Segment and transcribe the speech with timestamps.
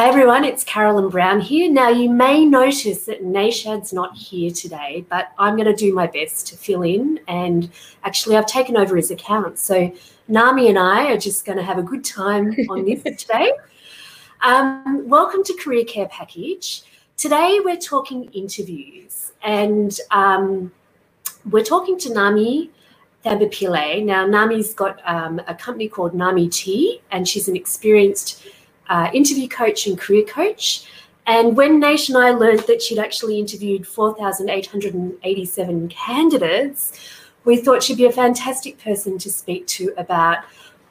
[0.00, 1.70] Hi everyone, it's Carolyn Brown here.
[1.70, 6.06] Now you may notice that Nashad's not here today, but I'm going to do my
[6.06, 7.20] best to fill in.
[7.28, 7.70] And
[8.02, 9.92] actually, I've taken over his account, so
[10.26, 13.52] Narmie and I are just going to have a good time on this today.
[14.40, 16.82] Um, welcome to Career Care Package.
[17.18, 20.72] Today we're talking interviews, and um,
[21.50, 22.70] we're talking to Narmie
[23.22, 24.02] Thambipillay.
[24.02, 28.42] Now Narmie's got um, a company called Nami Tea, and she's an experienced
[28.90, 30.84] uh, interview coach and career coach.
[31.26, 36.92] And when Nashad and I learned that she'd actually interviewed 4,887 candidates,
[37.44, 40.44] we thought she'd be a fantastic person to speak to about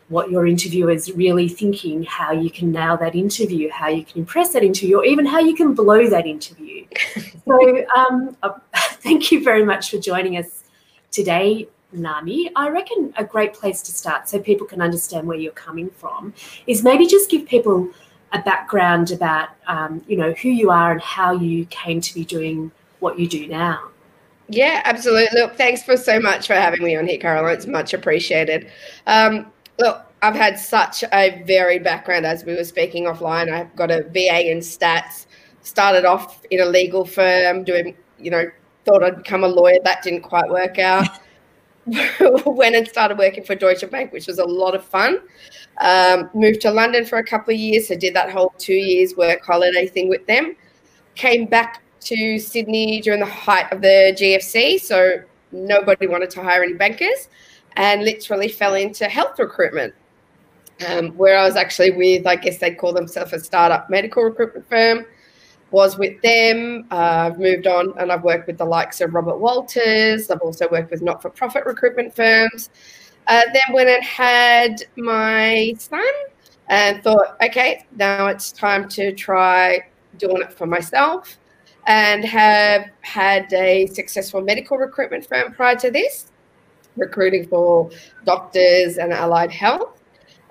[0.08, 4.20] what your interviewer is really thinking, how you can nail that interview, how you can
[4.20, 6.86] impress that interview, or even how you can blow that interview.
[7.45, 8.53] so, um, uh,
[9.03, 10.64] thank you very much for joining us
[11.11, 15.52] today, Narmie, I reckon a great place to start so people can understand where you're
[15.54, 16.34] coming from
[16.68, 17.90] is maybe just give people
[18.32, 22.23] a background about, um, you know, who you are and how you came to be
[22.23, 23.90] doing what you do now.
[24.50, 25.40] Yeah, absolutely.
[25.40, 27.56] Look, thanks for so much for having me on here, Caroline.
[27.56, 28.72] It's much appreciated.
[29.06, 33.52] Um, look, I've had such a varied background as we were speaking offline.
[33.52, 35.28] I've got a BA in stats,
[35.62, 38.45] started off in a legal firm doing, you know,
[38.86, 39.78] thought I'd become a lawyer.
[39.84, 41.08] That didn't quite work out.
[42.45, 45.20] went and started working for Deutsche Bank, which was a lot of fun.
[45.80, 49.16] Um, moved to London for a couple of years, so did that whole two years
[49.16, 50.55] work holiday thing with them.
[51.16, 56.64] Came back to Sydney during the height of the GFC, so nobody wanted to hire
[56.64, 57.30] any bankers,
[57.76, 59.94] and literally fell into health recruitment.
[60.88, 64.70] Um, where I was actually with, I guess they'd call themselves a startup medical recruitment
[64.70, 65.05] firm
[65.71, 66.87] was with them.
[66.91, 70.30] Uh, I've moved on and I've worked with the likes of Robert Walters.
[70.30, 72.69] I've also worked with not for profit recruitment firms.
[73.27, 76.02] Uh, then went and had my son
[76.67, 79.80] and thought, okay, now it's time to try
[80.17, 81.37] doing it for myself
[81.87, 86.31] and have had a successful medical recruitment firm prior to this,
[86.97, 87.89] recruiting for
[88.25, 89.98] doctors and allied health.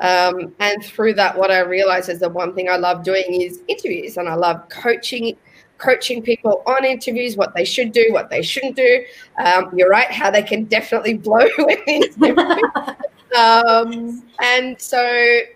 [0.01, 3.63] Um, and through that, what I realized is the one thing I love doing is
[3.69, 5.37] interviews, and I love coaching
[5.79, 9.05] coaching people on interviews, what they should do, what they shouldn't do.
[9.39, 11.47] Um, you're right, how they can definitely blow
[13.37, 15.01] um, and so,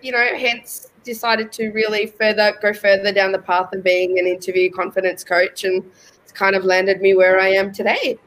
[0.01, 4.25] you know, hence decided to really further go further down the path of being an
[4.25, 5.83] interview confidence coach, and
[6.23, 8.17] it's kind of landed me where I am today.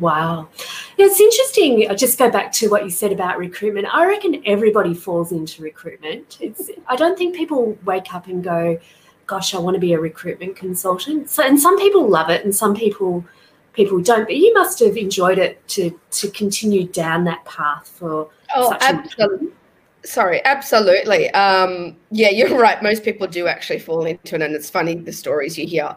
[0.00, 0.48] Wow.
[0.96, 1.88] Yeah, it's interesting.
[1.88, 3.86] I'll just go back to what you said about recruitment.
[3.92, 6.38] I reckon everybody falls into recruitment.
[6.40, 8.78] It's I don't think people wake up and go,
[9.26, 11.28] gosh, I want to be a recruitment consultant.
[11.30, 13.24] So and some people love it and some people
[13.74, 14.24] people don't.
[14.24, 19.48] But you must have enjoyed it to to continue down that path for oh, absolutely.
[20.02, 21.28] Sorry, absolutely.
[21.32, 22.82] Um, yeah, you're right.
[22.82, 25.94] Most people do actually fall into it, and it's funny the stories you hear.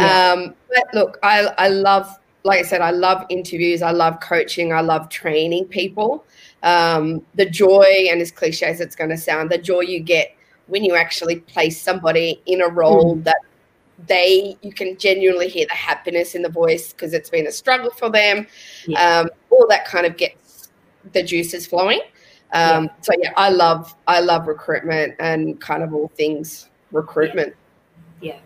[0.00, 0.32] Yeah.
[0.32, 4.72] Um, but look, I I love like I said, I love interviews, I love coaching,
[4.72, 6.24] I love training people.
[6.62, 10.34] Um, the joy, and as cliche as it's going to sound, the joy you get
[10.68, 13.24] when you actually place somebody in a role mm.
[13.24, 13.38] that
[14.06, 17.90] they you can genuinely hear the happiness in the voice because it's been a struggle
[17.90, 18.46] for them.
[18.86, 19.20] Yeah.
[19.20, 20.68] Um, all that kind of gets
[21.12, 22.00] the juices flowing.
[22.52, 22.90] Um, yeah.
[23.00, 27.54] So yeah, I love I love recruitment and kind of all things recruitment.
[28.20, 28.34] yeah.
[28.34, 28.40] yeah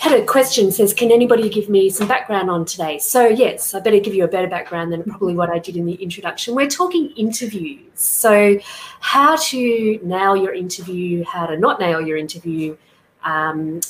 [0.00, 2.98] had a question says can anybody give me some background on today?
[2.98, 5.84] So yes i better give you a better background than probably what i did in
[5.84, 6.54] the introduction.
[6.54, 7.80] We're talking interviews.
[7.94, 8.58] So
[9.00, 12.76] how to nail your interview how to not nail your interview
[13.24, 13.80] um,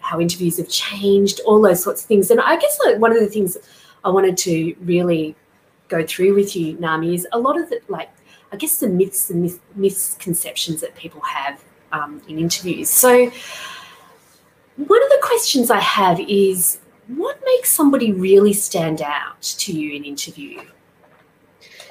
[0.00, 2.30] how interviews have changed all those sorts of things.
[2.30, 3.56] And i guess like, one of the things
[4.04, 5.34] i wanted to really
[5.88, 8.10] go through with you narmie is a lot of the like
[8.52, 11.58] i guess the myths and mis- misconceptions that people have
[11.94, 12.90] um, in interviews.
[12.90, 13.30] So
[14.76, 19.94] one of the questions I have is what makes somebody really stand out to you
[19.94, 20.60] in interview?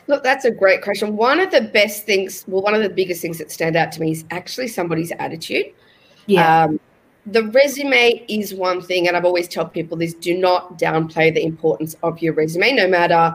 [0.08, 1.16] Look, that's a great question.
[1.16, 4.02] One of the best things, well, one of the biggest things that stand out to
[4.02, 5.68] me is actually somebody's attitude.
[6.26, 6.64] Yeah.
[6.64, 6.80] Um,
[7.26, 11.44] the resume is one thing, and I've always tell people this: do not downplay the
[11.44, 13.34] importance of your resume, no matter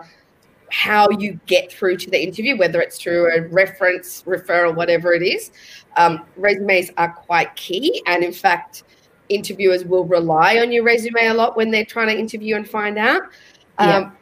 [0.71, 5.23] how you get through to the interview, whether it's through a reference, referral, whatever it
[5.23, 5.51] is.
[5.97, 8.83] Um, resumes are quite key, and in fact,
[9.29, 12.99] interviewers will rely on your resume a lot when they're trying to interview and find
[12.99, 13.23] out.
[13.79, 14.17] Um,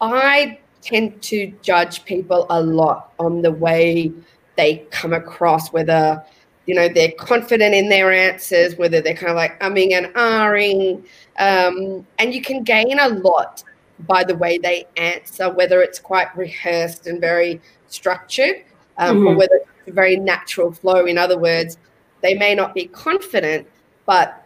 [0.00, 4.12] I tend to judge people a lot on the way
[4.56, 6.22] they come across, whether
[6.66, 11.04] you know they're confident in their answers, whether they're kind of like umming and ahhing,
[11.38, 13.62] um, and you can gain a lot
[14.00, 18.64] by the way they answer, whether it's quite rehearsed and very structured,
[18.98, 19.26] um, mm-hmm.
[19.28, 21.06] or whether it's a very natural flow.
[21.06, 21.78] In other words,
[22.20, 23.66] they may not be confident,
[24.06, 24.42] but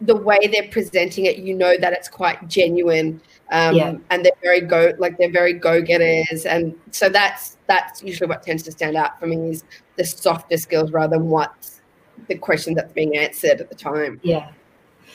[0.00, 3.20] the way they're presenting it, you know that it's quite genuine,
[3.50, 3.96] um, yeah.
[4.10, 8.42] and they're very go like they're very go getters, and so that's that's usually what
[8.42, 9.64] tends to stand out for me is
[9.96, 11.70] the softer skills rather than what
[12.28, 14.20] the question that's being answered at the time.
[14.22, 14.50] Yeah.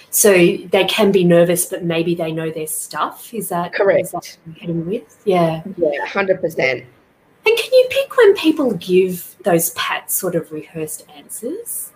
[0.10, 3.34] So they can be nervous, but maybe they know their stuff.
[3.34, 4.06] Is that correct?
[4.06, 5.22] Is that getting with?
[5.26, 5.64] Yeah.
[5.78, 6.84] Yeah, hundred percent.
[7.46, 11.91] And can you pick when people give those pat sort of rehearsed answers?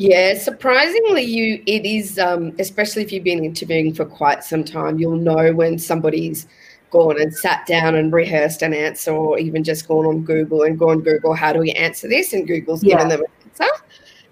[0.00, 4.98] Yeah, surprisingly, you it is, um, especially if you've been interviewing for quite some time,
[4.98, 6.46] you'll know when somebody's
[6.90, 10.78] gone and sat down and rehearsed an answer, or even just gone on Google and
[10.78, 12.32] gone Google, how do we answer this?
[12.32, 12.94] And Google's yeah.
[12.94, 13.72] given them an answer.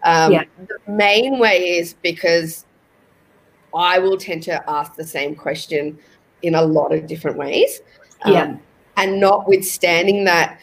[0.05, 0.45] Um, yeah.
[0.69, 2.65] The main way is because
[3.75, 5.99] I will tend to ask the same question
[6.41, 7.83] in a lot of different ways.
[8.23, 8.57] Um, yeah.
[8.97, 10.63] And notwithstanding that,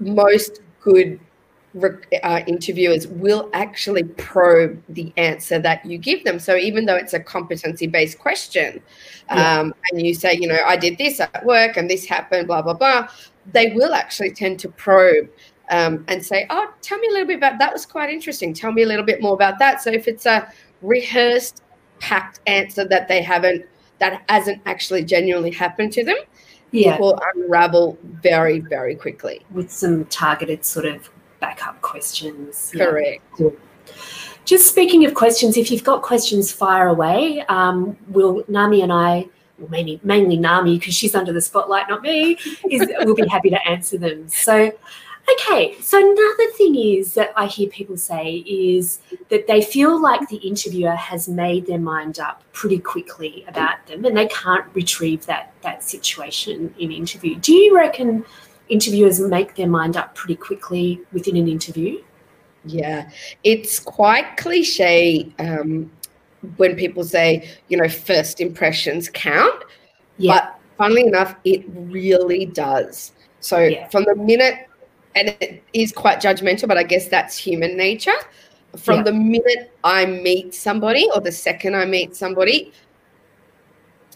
[0.00, 1.20] most good
[2.22, 6.38] uh, interviewers will actually probe the answer that you give them.
[6.38, 8.82] So even though it's a competency based question,
[9.28, 9.60] yeah.
[9.60, 12.62] um, and you say, you know, I did this at work and this happened, blah,
[12.62, 13.08] blah, blah,
[13.52, 15.28] they will actually tend to probe
[15.70, 18.54] um, and say, oh, tell me a little bit about that was quite interesting.
[18.54, 19.82] Tell me a little bit more about that.
[19.82, 20.50] So if it's a
[20.82, 21.62] rehearsed,
[22.00, 23.66] packed answer that they haven't,
[23.98, 26.16] that hasn't actually genuinely happened to them,
[26.70, 26.94] yeah.
[26.94, 29.44] it will unravel very, very quickly.
[29.50, 31.10] With some targeted sort of
[31.40, 32.72] backup questions.
[32.76, 33.22] Correct.
[33.38, 33.50] Yeah.
[34.48, 37.44] Just speaking of questions, if you've got questions, fire away.
[37.50, 42.00] Um, will Narmie and I, well, mainly, mainly Narmie, because she's under the spotlight, not
[42.00, 42.38] me,
[42.70, 44.26] is we'll be happy to answer them.
[44.28, 44.72] So,
[45.32, 45.76] okay.
[45.82, 50.36] So another thing is that I hear people say is that they feel like the
[50.36, 55.52] interviewer has made their mind up pretty quickly about them, and they can't retrieve that
[55.60, 57.36] that situation in interview.
[57.36, 58.24] Do you reckon?
[58.68, 62.02] Interviewers make their mind up pretty quickly within an interview.
[62.64, 63.08] Yeah,
[63.44, 65.90] it's quite cliche um,
[66.56, 69.64] when people say, you know, first impressions count.
[70.18, 70.34] Yeah.
[70.34, 73.12] But funnily enough, it really does.
[73.40, 73.88] So yeah.
[73.88, 74.68] from the minute,
[75.14, 78.12] and it is quite judgmental, but I guess that's human nature.
[78.76, 79.02] From yeah.
[79.04, 82.72] the minute I meet somebody or the second I meet somebody,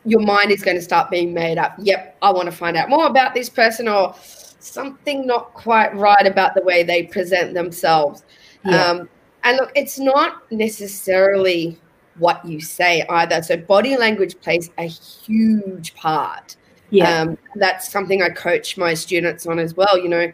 [0.05, 1.75] your mind is going to start being made up.
[1.79, 4.15] Yep, I want to find out more about this person, or
[4.63, 8.25] something not quite right about the way they present themselves.
[8.65, 8.85] Yeah.
[8.85, 9.09] Um,
[9.45, 11.79] and look, it's not necessarily
[12.19, 13.43] what you say either.
[13.43, 16.57] So body language plays a huge part.
[16.91, 17.23] Yeah.
[17.23, 19.99] Um, that's something I coach my students on as well.
[19.99, 20.33] You know,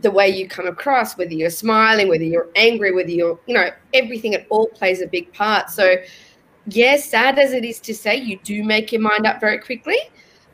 [0.00, 3.70] the way you come across, whether you're smiling, whether you're angry, whether you're, you know,
[3.94, 5.70] everything, it all plays a big part.
[5.70, 5.96] So,
[6.66, 9.98] yes, sad as it is to say, you do make your mind up very quickly.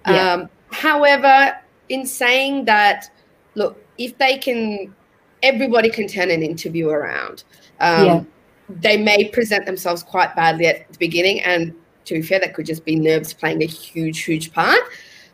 [0.06, 0.32] Yeah.
[0.32, 1.58] Um, however,
[1.90, 3.10] in saying that,
[3.54, 4.94] look, if they can,
[5.42, 7.44] everybody can turn an interview around.
[7.80, 8.24] Um, yeah.
[8.70, 11.74] They may present themselves quite badly at the beginning, and
[12.06, 14.80] to be fair, that could just be nerves playing a huge, huge part.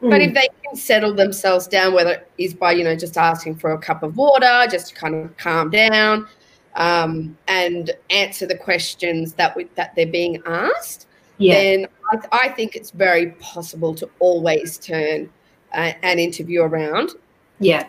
[0.01, 0.11] Mm.
[0.11, 3.57] But if they can settle themselves down, whether it is by you know just asking
[3.57, 6.27] for a cup of water, just to kind of calm down,
[6.77, 11.55] um, and answer the questions that we, that they're being asked, yeah.
[11.55, 15.31] then I, I, think it's very possible to always turn
[15.77, 17.11] an interview around.
[17.59, 17.87] Yeah.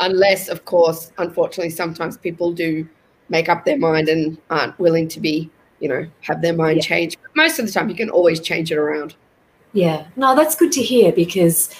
[0.00, 2.88] Unless, of course, unfortunately, sometimes people do
[3.28, 6.82] make up their mind and aren't willing to be, you know, have their mind yeah.
[6.82, 7.18] changed.
[7.22, 9.14] But most of the time, you can always change it around.
[9.72, 10.06] Yeah.
[10.16, 11.74] No, that's good to hear because,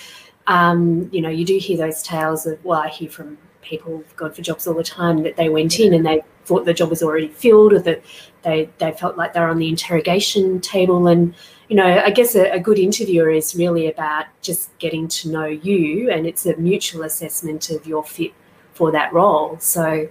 [0.47, 4.33] um, you know, you do hear those tales of, well, I hear from people gone
[4.33, 7.03] for jobs all the time that they went in and they thought the job was
[7.03, 8.03] already filled or that
[8.43, 11.35] they, they felt like they're on the interrogation table and
[11.69, 15.45] you know, I guess a, a, good interviewer is really about just getting to know
[15.45, 18.33] you, and it's a mutual assessment of your fit
[18.73, 19.59] for that role.
[19.61, 20.09] So,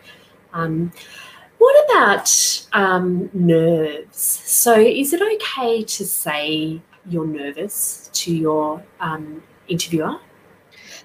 [0.54, 0.92] um,
[1.58, 4.20] what about um, nerves?
[4.20, 10.20] So, is it okay to say you're nervous to your um, interviewer?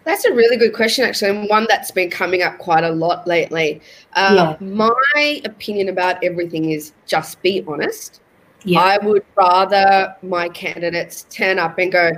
[0.05, 3.27] That's a really good question, actually, and one that's been coming up quite a lot
[3.27, 3.81] lately.
[4.15, 4.67] Uh, yeah.
[4.67, 8.21] My opinion about everything is just be honest.
[8.65, 8.81] Yeah.
[8.81, 12.13] I would rather my candidates turn up and go,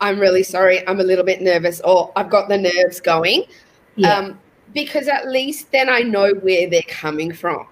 [0.00, 3.44] I'm really sorry, I'm a little bit nervous, or I've got the nerves going.
[3.96, 4.14] Yeah.
[4.14, 4.40] Um,
[4.74, 7.66] because at least then I know where they're coming from.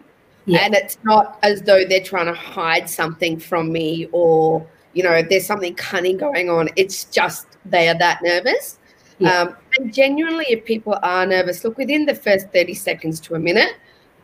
[0.46, 0.60] Yeah.
[0.60, 5.22] And it's not as though they're trying to hide something from me or, you know,
[5.22, 6.68] there's something cunning going on.
[6.76, 8.78] It's just they are that nervous.
[9.18, 9.40] Yeah.
[9.40, 13.38] Um, and genuinely, if people are nervous, look, within the first 30 seconds to a
[13.38, 13.76] minute,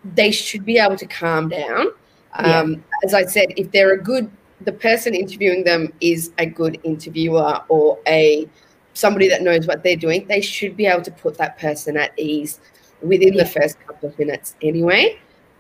[0.05, 1.89] they should be able to calm down.
[2.35, 2.79] Um, yeah.
[3.05, 4.31] As I said, if they're a good,
[4.63, 8.49] the person interviewing them is a good interviewer or a
[8.95, 12.13] somebody that knows what they're doing, they should be able to put that person at
[12.19, 12.61] ease
[13.03, 13.45] within yeah.
[13.45, 15.19] the first couple of minutes anyway.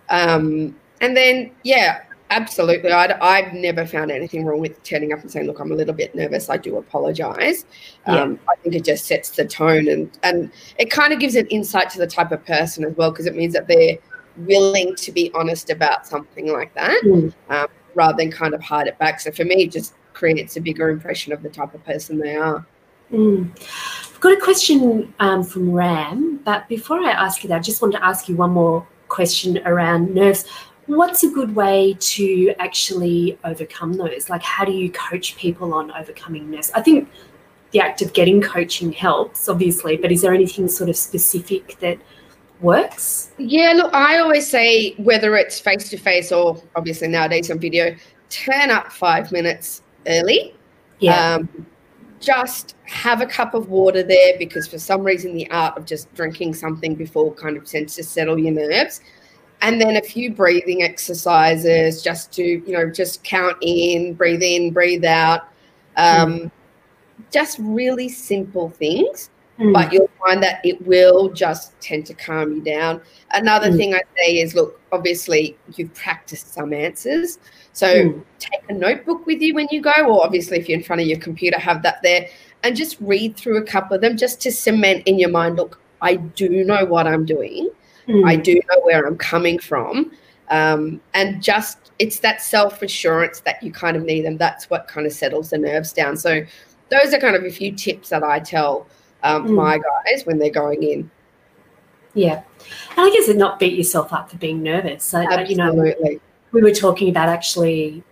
[0.09, 2.93] Um, and then, yeah, absolutely.
[2.93, 5.95] i have never found anything wrong with turning up and saying, look, I'm a little
[5.95, 6.50] bit nervous.
[6.50, 7.65] I do apologize.
[8.07, 8.21] Yeah.
[8.21, 11.47] Um, I think it just sets the tone and, and it kind of gives an
[11.47, 13.99] insight to the type of person as well, because it means that they're
[14.47, 17.33] willing to be honest about something like that mm.
[17.49, 19.21] um, rather than kind of hide it back.
[19.21, 22.37] So for me, it just creates a bigger impression of the type of person they
[22.37, 22.67] are.
[23.13, 23.51] Mm.
[24.15, 27.83] I've got a question um, from Ram, but before I ask you that, I just
[27.83, 30.47] want to ask you one more question around nerves.
[30.87, 34.29] What's a good way to actually overcome those?
[34.29, 36.71] Like, how do you coach people on overcoming nerves?
[36.75, 37.09] I think
[37.71, 41.99] the act of getting coaching helps, obviously, but is there anything sort of specific that
[42.62, 43.31] works?
[43.38, 47.95] Yeah, look, I always say whether it's face to face or obviously nowadays on video,
[48.29, 50.55] turn up five minutes early.
[50.99, 51.35] Yeah.
[51.35, 51.67] Um,
[52.21, 56.12] just have a cup of water there because for some reason the art of just
[56.14, 59.00] drinking something before kind of tends to settle your nerves
[59.62, 64.71] and then a few breathing exercises just to you know just count in breathe in
[64.71, 65.49] breathe out
[65.97, 66.50] um, mm.
[67.31, 69.73] just really simple things mm.
[69.73, 73.00] but you'll find that it will just tend to calm you down
[73.35, 73.76] another mm.
[73.76, 77.38] thing i say is look obviously you've practiced some answers
[77.73, 78.25] so mm.
[78.38, 81.09] take a notebook with you when you go, or obviously if you're in front of
[81.09, 82.29] your computer, have that there
[82.62, 85.81] and just read through a couple of them just to cement in your mind look,
[86.02, 87.71] I do know what I'm doing,
[88.07, 88.29] mm.
[88.29, 90.12] I do know where I'm coming from.
[90.49, 94.88] Um, and just it's that self assurance that you kind of need, and that's what
[94.88, 96.17] kind of settles the nerves down.
[96.17, 96.45] So,
[96.88, 98.88] those are kind of a few tips that I tell
[99.23, 99.55] um, mm.
[99.55, 101.11] my guys when they're going in.
[102.15, 102.43] Yeah,
[102.91, 105.15] and I guess it not beat yourself up for being nervous.
[105.15, 105.50] Absolutely.
[105.50, 106.21] You know,
[106.53, 108.03] we were talking about actually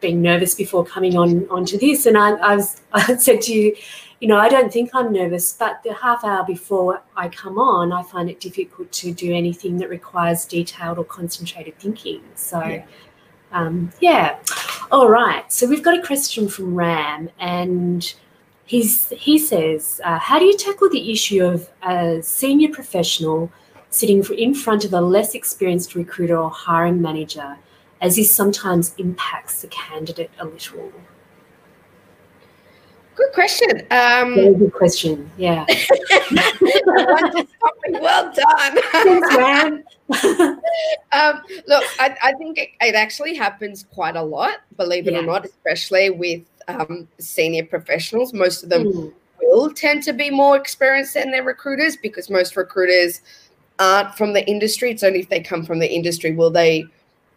[0.00, 3.76] being nervous before coming on onto this, and I, I, was I said to you,
[4.20, 7.92] you know, I don't think I'm nervous, but the half hour before I come on,
[7.92, 12.22] I find it difficult to do anything that requires detailed or concentrated thinking.
[12.34, 12.84] So, yeah.
[13.52, 14.38] Um, yeah.
[14.92, 15.50] All right.
[15.52, 18.12] So we've got a question from Ram, and
[18.70, 23.50] he's he says, uh, "How do you tackle the issue of a senior professional?"
[23.92, 27.58] sitting in front of a less experienced recruiter or hiring manager,
[28.00, 30.92] as this sometimes impacts the candidate a little?
[33.16, 33.80] Good question.
[33.90, 35.28] Um, Very good question.
[35.36, 35.66] Yeah.
[37.90, 38.78] well done.
[38.92, 39.84] Thanks, man.
[41.12, 45.18] um, look, I, I think it, it, actually happens quite a lot, believe it yeah.
[45.18, 48.32] or not, especially with um, senior professionals.
[48.32, 49.12] Most of them mm.
[49.40, 53.20] will tend to be more experienced than their recruiters because most recruiters
[53.78, 54.90] aren't from the industry.
[54.90, 56.86] It's only if they come from the industry will they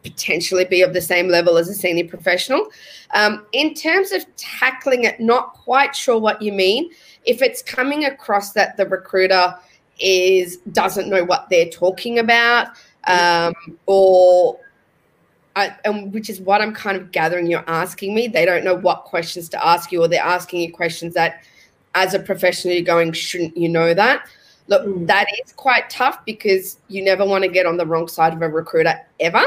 [0.03, 2.67] potentially be of the same level as a senior professional.
[3.13, 6.91] Um, in terms of tackling it, not quite sure what you mean.
[7.25, 9.55] If it's coming across that the recruiter
[9.99, 12.69] is doesn't know what they're talking about,
[13.05, 13.53] um,
[13.85, 14.59] or
[15.55, 18.27] I, and which is what I'm kind of gathering you're asking me.
[18.27, 21.43] They don't know what questions to ask you, or they're asking you questions that,
[21.95, 24.27] as a professional, you're going, shouldn't you know that?
[24.67, 25.05] Look, mm.
[25.07, 28.41] that is quite tough because you never want to get on the wrong side of
[28.41, 29.43] a recruiter ever.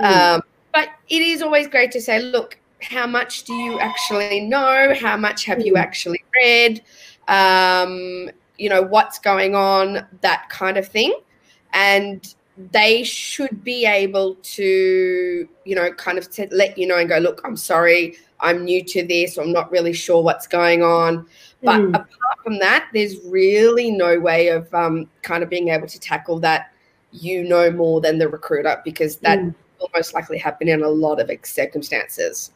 [0.00, 0.34] Mm.
[0.36, 4.94] Um, but it is always great to say, look, how much do you actually know?
[4.98, 6.82] How much have you actually read?
[7.28, 11.12] Um, you know, what's going on, that kind of thing.
[11.72, 12.34] And
[12.70, 17.40] they should be able to, you know, kind of let you know and go, look,
[17.44, 21.26] I'm sorry, I'm new to this, I'm not really sure what's going on.
[21.62, 21.88] But mm.
[21.88, 26.38] apart from that, there's really no way of um, kind of being able to tackle
[26.40, 26.70] that
[27.10, 29.54] you know more than the recruiter because that mm.
[29.80, 32.52] will most likely happen in a lot of circumstances.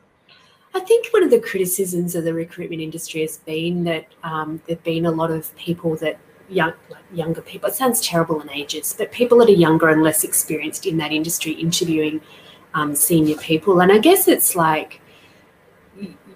[0.75, 4.83] I think one of the criticisms of the recruitment industry has been that um, there've
[4.85, 6.73] been a lot of people that young,
[7.12, 7.69] younger people.
[7.69, 11.12] It sounds terrible in ages, but people that are younger and less experienced in that
[11.12, 12.21] industry interviewing
[12.75, 13.81] um, senior people.
[13.81, 15.00] And I guess it's like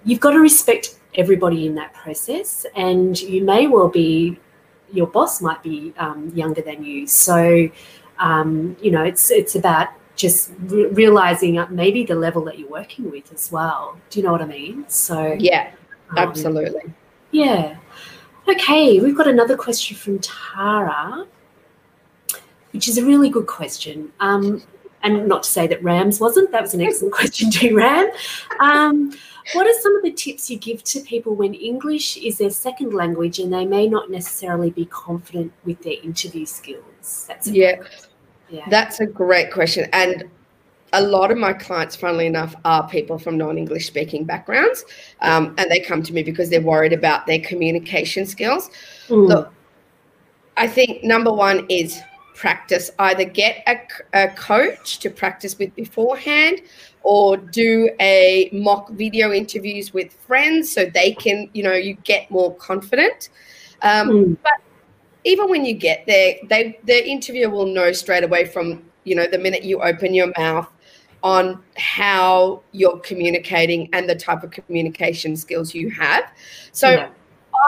[0.05, 4.39] you've got to respect everybody in that process, and you may well be
[4.91, 7.07] your boss might be um, younger than you.
[7.07, 7.69] So,
[8.19, 13.09] um, you know, it's it's about just re- realizing maybe the level that you're working
[13.09, 13.97] with as well.
[14.09, 14.85] Do you know what I mean?
[14.87, 15.71] So yeah,
[16.11, 16.93] um, absolutely.
[17.31, 17.77] Yeah.
[18.47, 21.25] Okay, we've got another question from Tara,
[22.71, 24.11] which is a really good question.
[24.19, 24.63] Um,
[25.01, 28.09] and not to say that Rams wasn't, that was an excellent question too, Ram.
[28.59, 29.13] Um,
[29.53, 32.93] what are some of the tips you give to people when English is their second
[32.93, 37.25] language and they may not necessarily be confident with their interview skills?
[37.27, 37.75] That's yeah,
[38.49, 39.89] yeah, that's a great question.
[39.91, 40.29] And
[40.93, 44.85] a lot of my clients, funnily enough, are people from non-English speaking backgrounds,
[45.21, 48.69] um, and they come to me because they're worried about their communication skills.
[49.07, 49.27] Mm.
[49.27, 49.53] Look,
[50.55, 51.99] I think number one is
[52.35, 52.91] practice.
[52.99, 53.79] Either get a,
[54.13, 56.61] a coach to practice with beforehand,
[57.01, 62.29] or do a mock video interviews with friends so they can, you know, you get
[62.29, 63.29] more confident.
[63.81, 64.37] Um, mm.
[64.43, 64.53] But
[65.23, 69.25] even when you get there, they the interviewer will know straight away from you know
[69.25, 70.69] the minute you open your mouth
[71.23, 76.23] on how you're communicating and the type of communication skills you have.
[76.73, 77.09] So yeah.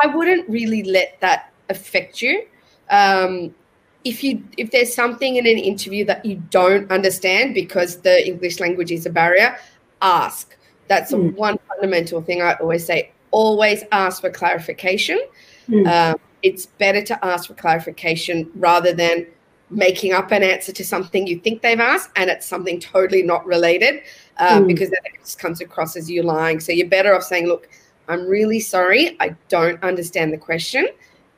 [0.04, 2.46] I wouldn't really let that affect you.
[2.90, 3.56] Um,
[4.04, 8.60] if you if there's something in an interview that you don't understand because the English
[8.60, 9.58] language is a barrier,
[10.02, 10.56] ask.
[10.88, 11.34] That's mm.
[11.34, 13.12] one fundamental thing I always say.
[13.32, 15.20] Always ask for clarification.
[15.68, 15.88] Mm.
[15.88, 19.26] Um, it's better to ask for clarification rather than
[19.70, 23.46] making up an answer to something you think they've asked and it's something totally not
[23.46, 24.02] related
[24.38, 24.68] um, mm.
[24.68, 26.60] because then it just comes across as you lying.
[26.60, 27.68] So you're better off saying, look,
[28.08, 29.18] I'm really sorry.
[29.20, 30.88] I don't understand the question.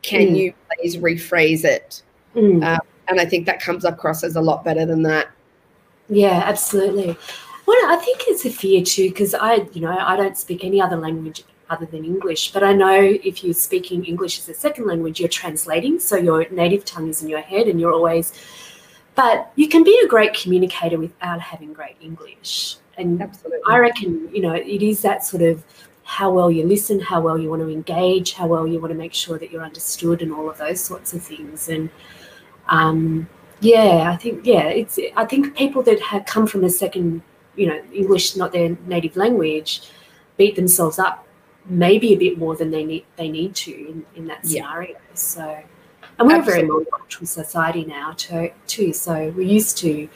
[0.02, 0.38] Can mm.
[0.38, 2.04] you please rephrase it?
[2.36, 2.66] Mm.
[2.66, 5.30] Um, and I think that comes across as a lot better than that.
[6.10, 7.18] Yeah, absolutely.
[7.66, 10.82] Well, I think it's a fear too, because I, you know, I don't speak any
[10.82, 12.52] other language other than English.
[12.52, 16.50] But I know if you're speaking English as a second language, you're translating, so your
[16.50, 18.34] native tongue is in your head, and you're always.
[19.16, 23.60] But you can be a great communicator without having great English, and Absolutely.
[23.68, 25.64] I reckon you know it is that sort of
[26.04, 28.98] how well you listen, how well you want to engage, how well you want to
[28.98, 31.90] make sure that you're understood, and all of those sorts of things, and
[32.70, 33.28] um,
[33.60, 37.22] yeah, I think yeah, it's I think people that have come from a second,
[37.56, 39.82] you know, English not their native language,
[40.38, 41.27] beat themselves up
[41.70, 44.92] maybe a bit more than they need they need to in, in that scenario.
[44.92, 44.98] Yeah.
[45.14, 45.64] So
[46.20, 46.64] and we're Absolutely.
[46.64, 48.94] a very multicultural society now too, too.
[48.94, 50.10] So we're used to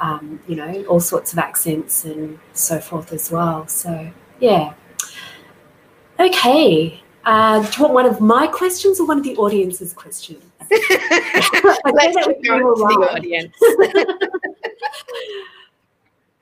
[0.00, 3.66] um, you know, all sorts of accents and so forth as well.
[3.68, 4.74] So yeah.
[6.18, 7.02] Okay.
[7.24, 10.42] Uh, do you want one of my questions or one of the audience's questions?
[10.70, 13.54] Let's go to the audience.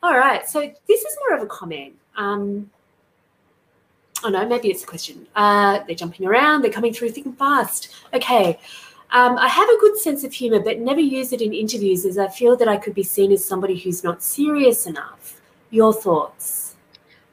[0.02, 0.48] All right.
[0.48, 1.94] So this is more of a comment.
[2.16, 2.70] Um,
[4.24, 5.26] oh no, maybe it's a question.
[5.35, 6.62] Uh, they're jumping around.
[6.62, 7.94] They're coming through thick and fast.
[8.12, 8.59] Okay.
[9.12, 12.18] Um, I have a good sense of humor, but never use it in interviews as
[12.18, 15.40] I feel that I could be seen as somebody who's not serious enough.
[15.70, 16.74] Your thoughts?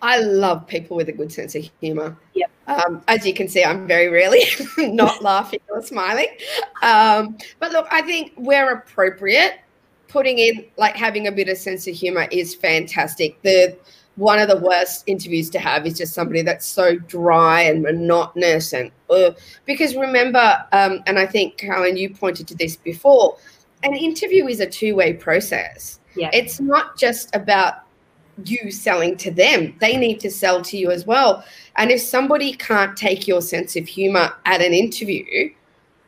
[0.02, 2.18] I love people with a good sense of humor.
[2.34, 2.52] Yep.
[2.68, 4.44] Um, as you can see, I'm very rarely
[4.78, 6.28] not laughing or smiling.
[6.82, 9.60] Um, but look, I think where appropriate,
[10.10, 13.42] putting in like having a bit of sense of humor is fantastic.
[13.42, 13.78] The
[14.16, 18.74] one of the worst interviews to have is just somebody that's so dry and monotonous
[18.74, 19.32] and uh,
[19.66, 23.38] because remember, um, and I think Carolyn, you pointed to this before.
[23.84, 26.00] An interview is a two-way process.
[26.16, 26.30] Yeah.
[26.32, 27.84] It's not just about
[28.46, 29.76] you selling to them.
[29.80, 31.44] They need to sell to you as well.
[31.76, 35.52] And if somebody can't take your sense of humor at an interview,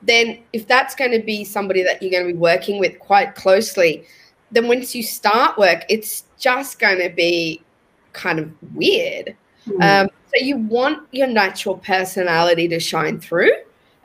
[0.01, 3.35] then if that's going to be somebody that you're going to be working with quite
[3.35, 4.05] closely,
[4.51, 7.61] then once you start work, it's just going to be
[8.15, 9.35] kind of weird.
[9.67, 10.03] Mm.
[10.03, 13.51] Um, so you want your natural personality to shine through.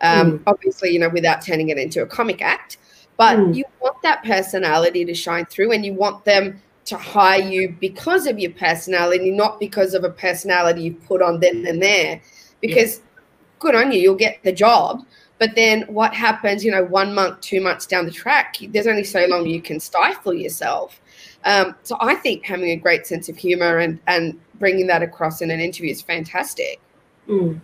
[0.03, 0.42] Um, mm.
[0.46, 2.79] Obviously, you know, without turning it into a comic act,
[3.16, 3.55] but mm.
[3.55, 8.27] you want that personality to shine through, and you want them to hire you because
[8.27, 12.20] of your personality, not because of a personality you put on then and there.
[12.61, 13.23] Because yeah.
[13.59, 15.05] good on you, you'll get the job.
[15.38, 19.05] But then what happens, you know, one month, two months down the track, there's only
[19.05, 21.01] so long you can stifle yourself.
[21.44, 25.40] Um, so I think having a great sense of humor and, and bringing that across
[25.40, 26.81] in an interview is fantastic.
[27.29, 27.61] Mm.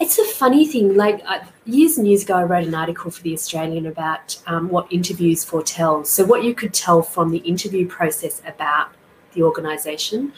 [0.00, 0.96] It's a funny thing.
[0.96, 4.68] Like uh, years and years ago, I wrote an article for the Australian about um,
[4.68, 6.04] what interviews foretell.
[6.04, 8.92] So what you could tell from the interview process about
[9.32, 10.32] the organisation.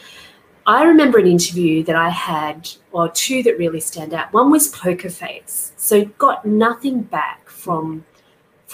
[0.66, 4.32] I remember an interview that I had, or two that really stand out.
[4.32, 5.72] One was poker face.
[5.76, 8.04] So got nothing back from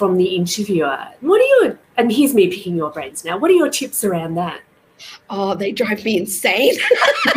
[0.01, 0.99] from the interviewer.
[1.21, 3.37] What are your and here's me picking your brains now.
[3.37, 4.63] What are your tips around that?
[5.29, 6.73] Oh, they drive me insane.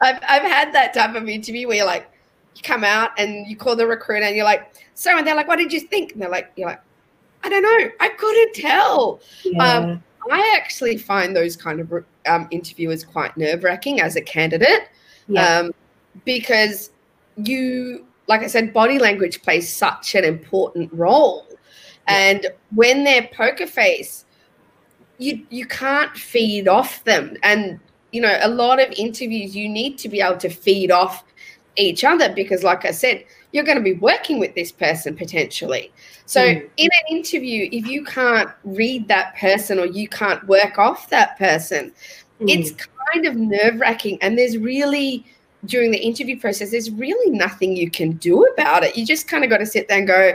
[0.00, 2.10] I've, I've had that type of interview where you're like,
[2.56, 5.48] you come out and you call the recruiter and you're like, so, and they're like,
[5.48, 6.12] what did you think?
[6.12, 6.80] And they're like, you're like,
[7.42, 7.90] I don't know.
[8.00, 9.20] I couldn't tell.
[9.44, 9.68] Yeah.
[9.68, 11.92] Um, I actually find those kind of
[12.26, 14.88] um, interviewers quite nerve wracking as a candidate
[15.28, 15.58] yeah.
[15.58, 15.74] um,
[16.24, 16.88] because
[17.36, 21.46] you, like I said, body language plays such an important role.
[22.06, 24.24] And when they're poker face,
[25.18, 27.36] you you can't feed off them.
[27.42, 27.80] And
[28.12, 31.24] you know, a lot of interviews you need to be able to feed off
[31.76, 35.92] each other because, like I said, you're going to be working with this person potentially.
[36.26, 36.68] So, mm.
[36.76, 41.38] in an interview, if you can't read that person or you can't work off that
[41.38, 41.92] person,
[42.40, 42.48] mm.
[42.48, 42.72] it's
[43.12, 44.18] kind of nerve wracking.
[44.22, 45.24] And there's really,
[45.66, 48.96] during the interview process, there's really nothing you can do about it.
[48.96, 50.34] You just kind of got to sit there and go,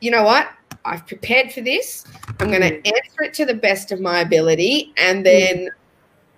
[0.00, 0.50] you know what?
[0.84, 2.04] I've prepared for this.
[2.40, 2.86] I'm going to mm.
[2.86, 4.92] answer it to the best of my ability.
[4.96, 5.70] And then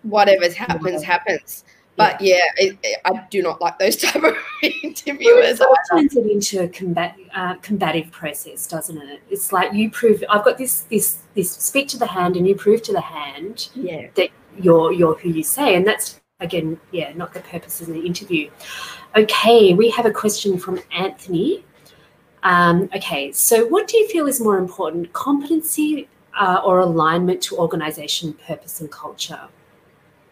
[0.03, 1.65] whatever happens, happens.
[1.97, 5.61] But yeah, it, it, I do not like those type of interviewers.
[5.61, 9.21] Well, it turns it into a combat, uh, combative process, doesn't it?
[9.29, 10.25] It's like you prove.
[10.31, 13.69] I've got this this this speak to the hand, and you prove to the hand
[13.75, 14.09] yeah.
[14.15, 18.00] that you're you're who you say, and that's again, yeah, not the purpose of the
[18.00, 18.50] interview.
[19.16, 21.64] Okay, we have a question from Anthony.
[22.42, 27.59] Um, okay, so what do you feel is more important, competency uh, or alignment to
[27.59, 29.48] organisation purpose and culture?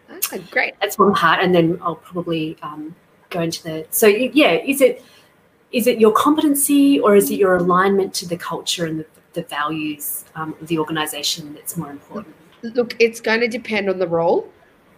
[0.09, 0.19] Oh,
[0.49, 0.73] great.
[0.81, 2.95] That's one part, and then I'll probably um,
[3.29, 3.85] go into the.
[3.91, 5.03] So yeah, is it
[5.71, 9.43] is it your competency or is it your alignment to the culture and the, the
[9.43, 12.35] values um, of the organisation that's more important?
[12.63, 14.51] Look, it's going to depend on the role.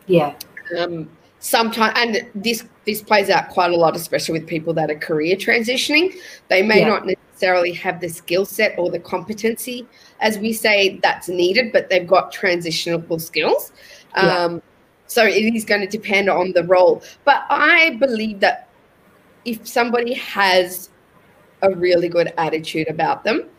[0.08, 0.36] Yeah.
[0.78, 4.96] Um, sometimes, and this this plays out quite a lot, especially with people that are
[4.96, 6.16] career transitioning.
[6.48, 6.88] They may yeah.
[6.88, 9.88] not necessarily have the skill set or the competency,
[10.20, 13.72] as we say, that's needed, but they've got transitional skills.
[14.16, 14.60] Um, yeah.
[15.08, 17.04] So it is going to depend on the role.
[17.26, 18.70] But I believe that
[19.46, 20.90] if somebody has
[21.62, 23.50] a really good attitude about them,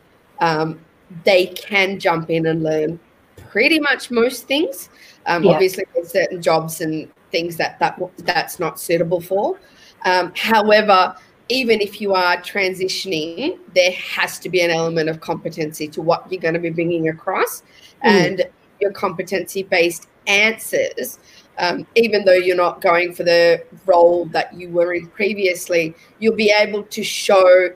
[0.41, 0.81] um,
[1.25, 2.99] they can jump in and learn
[3.37, 4.89] pretty much most things.
[5.27, 5.53] Um, yeah.
[5.53, 9.59] Obviously, there's certain jobs and things that, that that's not suitable for.
[10.05, 11.15] Um, however,
[11.49, 16.31] even if you are transitioning, there has to be an element of competency to what
[16.31, 17.63] you're going to be bringing across,
[18.05, 18.11] mm.
[18.11, 18.45] and
[18.81, 21.19] your competency based answers
[21.59, 26.35] um, even though you're not going for the role that you were in previously, you'll
[26.35, 27.69] be able to show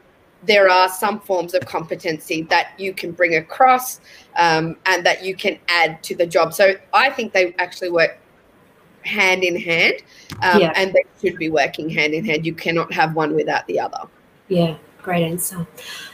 [0.46, 4.00] there are some forms of competency that you can bring across
[4.36, 6.54] um, and that you can add to the job.
[6.54, 8.18] So I think they actually work
[9.02, 10.02] hand in hand
[10.42, 10.72] um, yeah.
[10.76, 12.44] and they should be working hand in hand.
[12.44, 14.00] You cannot have one without the other.
[14.48, 15.66] Yeah, great answer.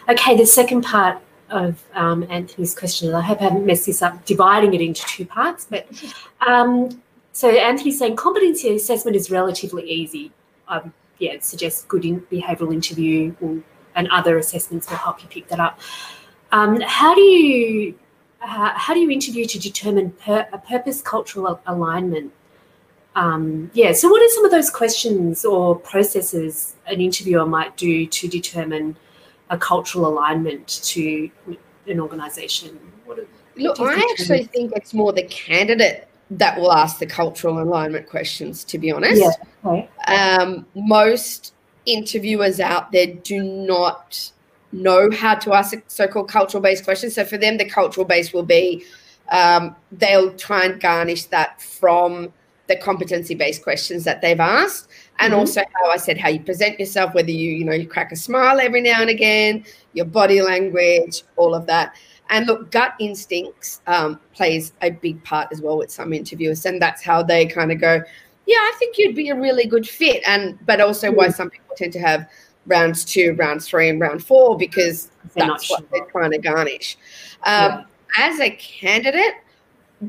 [0.08, 4.24] Okay, the second part of um, Anthony's question, I hope I haven't messed this up,
[4.24, 5.86] dividing it into two parts, but
[6.46, 10.32] um, so Anthony's saying competency assessment is relatively easy.
[10.68, 13.62] Um, yeah, it suggests good in behavioural interview will,
[13.94, 15.80] and other assessments will help you pick that up.
[16.50, 17.94] Um, how do you
[18.42, 22.32] uh, how do you interview to determine per, a purpose cultural alignment?
[23.14, 28.06] Um, yeah, so what are some of those questions or processes an interviewer might do
[28.06, 28.96] to determine
[29.50, 31.30] a cultural alignment to
[31.86, 32.78] an organisation?
[33.56, 38.64] Look, I actually think it's more the candidate that will ask the cultural alignment questions,
[38.64, 39.20] to be honest.
[39.20, 39.70] Yeah.
[39.70, 39.88] Okay.
[40.08, 41.52] Um, most
[41.86, 44.32] interviewers out there do not
[44.72, 47.14] know how to ask so-called cultural based questions.
[47.14, 48.84] So for them, the cultural base will be
[49.30, 52.32] um, they'll try and garnish that from
[52.68, 55.40] the competency based questions that they've asked, and mm-hmm.
[55.40, 58.16] also how I said how you present yourself, whether you you know you crack a
[58.16, 61.94] smile every now and again, your body language, all of that.
[62.30, 66.80] And look, gut instincts um, plays a big part as well with some interviewers, and
[66.80, 68.02] that's how they kind of go,
[68.46, 71.16] "Yeah, I think you'd be a really good fit." And but also mm.
[71.16, 72.28] why some people tend to have
[72.66, 75.88] rounds two, rounds three, and round four because they're that's what sure.
[75.92, 76.96] they're trying to garnish.
[77.44, 77.84] Um, yeah.
[78.18, 79.34] As a candidate,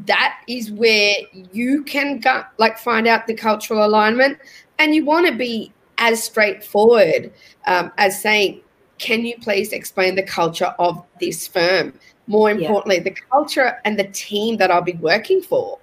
[0.06, 1.15] that is where
[1.52, 4.38] you can go, like find out the cultural alignment,
[4.80, 7.32] and you want to be as straightforward
[7.67, 8.62] um, as saying,
[8.98, 11.93] can you please explain the culture of this firm?
[12.28, 13.04] More importantly, yeah.
[13.04, 15.78] the culture and the team that I'll be working for.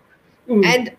[0.48, 0.64] Mm.
[0.64, 0.96] And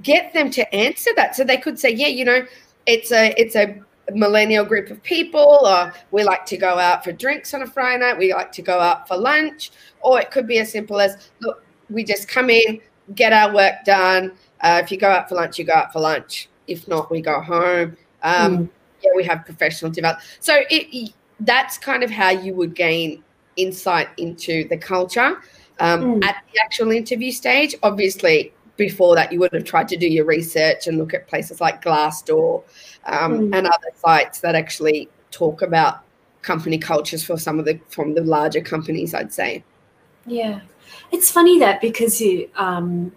[0.00, 1.36] get them to answer that.
[1.36, 2.46] So they could say, yeah, you know,
[2.86, 3.76] it's a it's a
[4.12, 8.00] millennial group of people, or we like to go out for drinks on a Friday
[8.00, 11.30] night, we like to go out for lunch, or it could be as simple as
[11.40, 12.80] look, we just come in,
[13.14, 14.32] get our work done.
[14.60, 16.48] Uh, if you go out for lunch, you go out for lunch.
[16.66, 17.96] If not, we go home.
[18.22, 18.68] Um, mm.
[19.02, 20.26] Yeah, we have professional development.
[20.40, 23.22] So it, that's kind of how you would gain
[23.56, 25.42] insight into the culture
[25.80, 26.24] um, mm.
[26.24, 27.74] at the actual interview stage.
[27.82, 31.60] Obviously, before that, you would have tried to do your research and look at places
[31.60, 32.64] like Glassdoor
[33.06, 33.56] um, mm.
[33.56, 36.00] and other sites that actually talk about
[36.42, 39.14] company cultures for some of the from the larger companies.
[39.14, 39.62] I'd say.
[40.26, 40.60] Yeah,
[41.12, 43.12] it's funny that because you, um,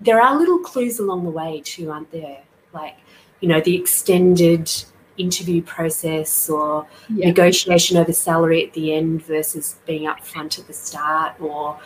[0.00, 2.42] there are little clues along the way too, aren't there?
[2.72, 2.96] Like,
[3.40, 4.70] you know, the extended
[5.16, 7.26] interview process or yeah.
[7.26, 11.78] negotiation over salary at the end versus being upfront at the start or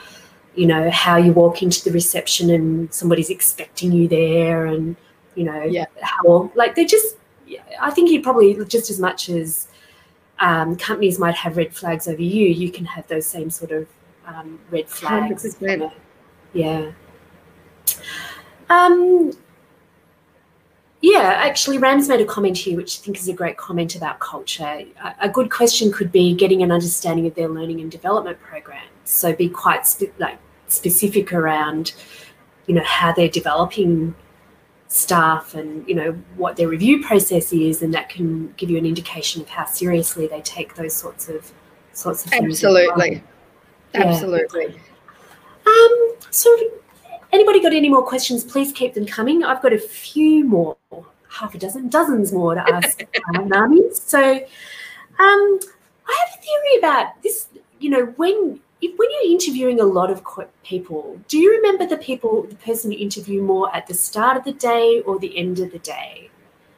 [0.58, 4.96] you know how you walk into the reception and somebody's expecting you there and
[5.34, 5.86] you know yeah.
[6.02, 7.16] how like they're just
[7.80, 9.68] i think you probably just as much as
[10.40, 13.88] um, companies might have red flags over you you can have those same sort of
[14.26, 15.56] um, red flags
[16.52, 16.90] yeah
[18.70, 19.32] um,
[21.00, 24.18] yeah, actually, Ram's made a comment here, which I think is a great comment about
[24.18, 24.64] culture.
[24.64, 28.88] A, a good question could be getting an understanding of their learning and development programs.
[29.04, 29.86] So be quite
[30.18, 30.38] like
[30.68, 31.92] specific around,
[32.66, 34.14] you know, how they're developing
[34.90, 38.86] staff and you know what their review process is, and that can give you an
[38.86, 41.52] indication of how seriously they take those sorts of
[41.92, 42.64] sorts of things.
[42.64, 43.22] Absolutely,
[43.94, 44.08] well.
[44.08, 44.66] absolutely.
[44.66, 45.72] Yeah.
[45.72, 46.56] Um, so
[47.32, 48.42] Anybody got any more questions?
[48.42, 49.44] Please keep them coming.
[49.44, 50.76] I've got a few more,
[51.28, 53.02] half a dozen, dozens more to ask
[53.34, 53.94] uh, Narmie.
[53.94, 54.48] So, um,
[55.18, 57.48] I have a theory about this.
[57.80, 60.22] You know, when if, when you're interviewing a lot of
[60.64, 64.44] people, do you remember the people, the person you interview more at the start of
[64.44, 66.30] the day or the end of the day?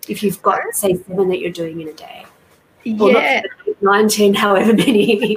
[0.09, 2.25] If you've got say seven that you're doing in a day,
[2.85, 3.43] yeah,
[3.81, 5.37] nineteen, however many.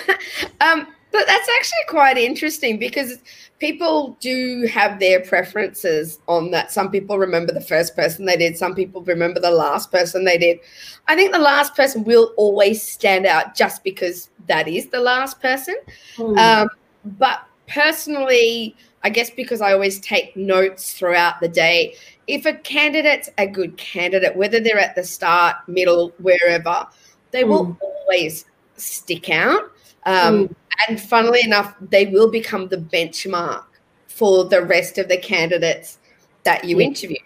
[0.60, 3.18] um, but that's actually quite interesting because
[3.58, 6.72] people do have their preferences on that.
[6.72, 10.38] Some people remember the first person they did, some people remember the last person they
[10.38, 10.58] did.
[11.06, 15.40] I think the last person will always stand out just because that is the last
[15.40, 15.76] person.
[16.16, 16.38] Mm.
[16.38, 16.68] Um,
[17.04, 21.94] but personally, I guess because I always take notes throughout the day,
[22.26, 26.86] if a candidate's a good candidate, whether they're at the start, middle, wherever,
[27.32, 27.48] they mm.
[27.48, 27.72] will hmm.
[27.82, 28.46] always
[28.76, 29.70] stick out.
[30.04, 30.54] Um, mm
[30.88, 33.64] and funnily enough, they will become the benchmark
[34.06, 35.98] for the rest of the candidates
[36.44, 36.86] that you yeah.
[36.86, 37.16] interview.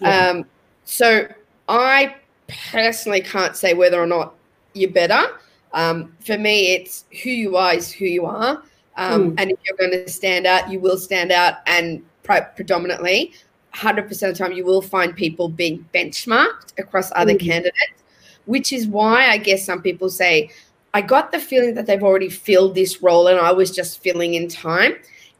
[0.00, 0.28] Yeah.
[0.28, 0.44] Um,
[0.84, 1.28] so
[1.68, 2.16] I
[2.48, 4.34] personally can't say whether or not
[4.74, 5.38] you're better.
[5.72, 8.62] Um, for me, it's who you are is who you are.
[8.96, 9.34] Um, mm.
[9.38, 11.56] And if you're going to stand out, you will stand out.
[11.66, 13.32] And predominantly,
[13.74, 17.40] 100% of the time, you will find people being benchmarked across other mm.
[17.40, 18.02] candidates,
[18.46, 20.50] which is why I guess some people say,
[20.94, 24.34] I got the feeling that they've already filled this role and I was just filling
[24.34, 24.94] in time.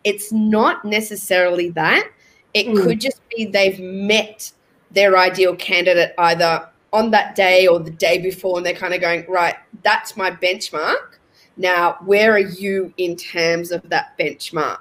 [0.04, 2.08] It's not necessarily that.
[2.54, 2.82] It mm.
[2.82, 4.52] could just be they've met
[4.90, 9.00] their ideal candidate either on that day or the day before, and they're kind of
[9.00, 11.18] going, right, that's my benchmark.
[11.56, 14.78] Now, where are you in terms of that benchmark?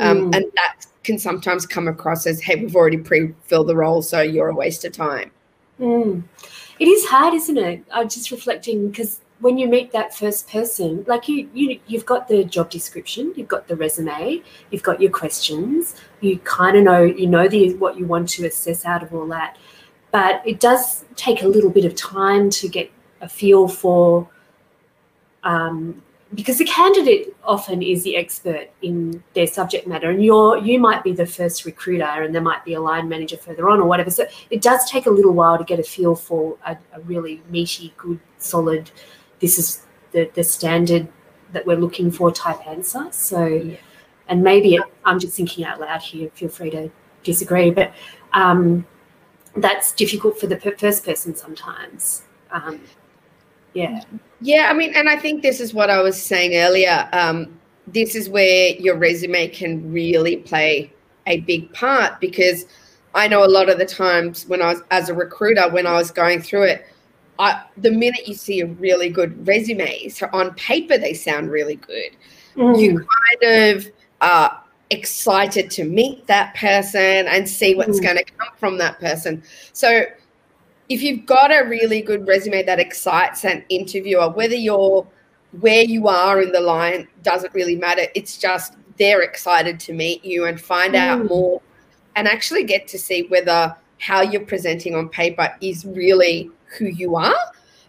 [0.00, 0.36] Um, mm.
[0.36, 4.20] And that can sometimes come across as, hey, we've already pre filled the role, so
[4.20, 5.30] you're a waste of time.
[5.78, 6.24] Mm.
[6.80, 7.84] It is hard, isn't it?
[7.92, 12.28] I'm just reflecting because when you meet that first person, like you, you, you've got
[12.28, 17.02] the job description, you've got the resume, you've got your questions, you kind of know,
[17.02, 19.58] you know the what you want to assess out of all that,
[20.12, 24.26] but it does take a little bit of time to get a feel for,
[25.42, 26.02] um,
[26.32, 31.04] because the candidate often is the expert in their subject matter, and you're you might
[31.04, 34.10] be the first recruiter, and there might be a line manager further on or whatever.
[34.10, 37.42] So it does take a little while to get a feel for a, a really
[37.50, 38.90] meaty, good, solid
[39.44, 41.06] this is the, the standard
[41.52, 43.06] that we're looking for type answer.
[43.10, 43.76] So, yeah.
[44.28, 46.90] and maybe it, I'm just thinking out loud here, feel free to
[47.24, 47.92] disagree, but
[48.32, 48.86] um,
[49.56, 52.22] that's difficult for the first person sometimes.
[52.50, 52.80] Um,
[53.74, 54.00] yeah.
[54.40, 57.06] Yeah, I mean, and I think this is what I was saying earlier.
[57.12, 60.90] Um, this is where your resume can really play
[61.26, 62.64] a big part because
[63.14, 65.92] I know a lot of the times when I was as a recruiter, when I
[65.92, 66.86] was going through it,
[67.38, 71.76] I, the minute you see a really good resume, so on paper they sound really
[71.76, 72.10] good,
[72.56, 72.80] mm.
[72.80, 73.86] you kind of
[74.20, 78.04] are excited to meet that person and see what's mm.
[78.04, 79.42] going to come from that person.
[79.72, 80.04] So
[80.88, 85.06] if you've got a really good resume that excites an interviewer, whether you're
[85.60, 88.06] where you are in the line doesn't really matter.
[88.14, 90.98] It's just they're excited to meet you and find mm.
[90.98, 91.60] out more
[92.16, 97.16] and actually get to see whether how you're presenting on paper is really who you
[97.16, 97.34] are?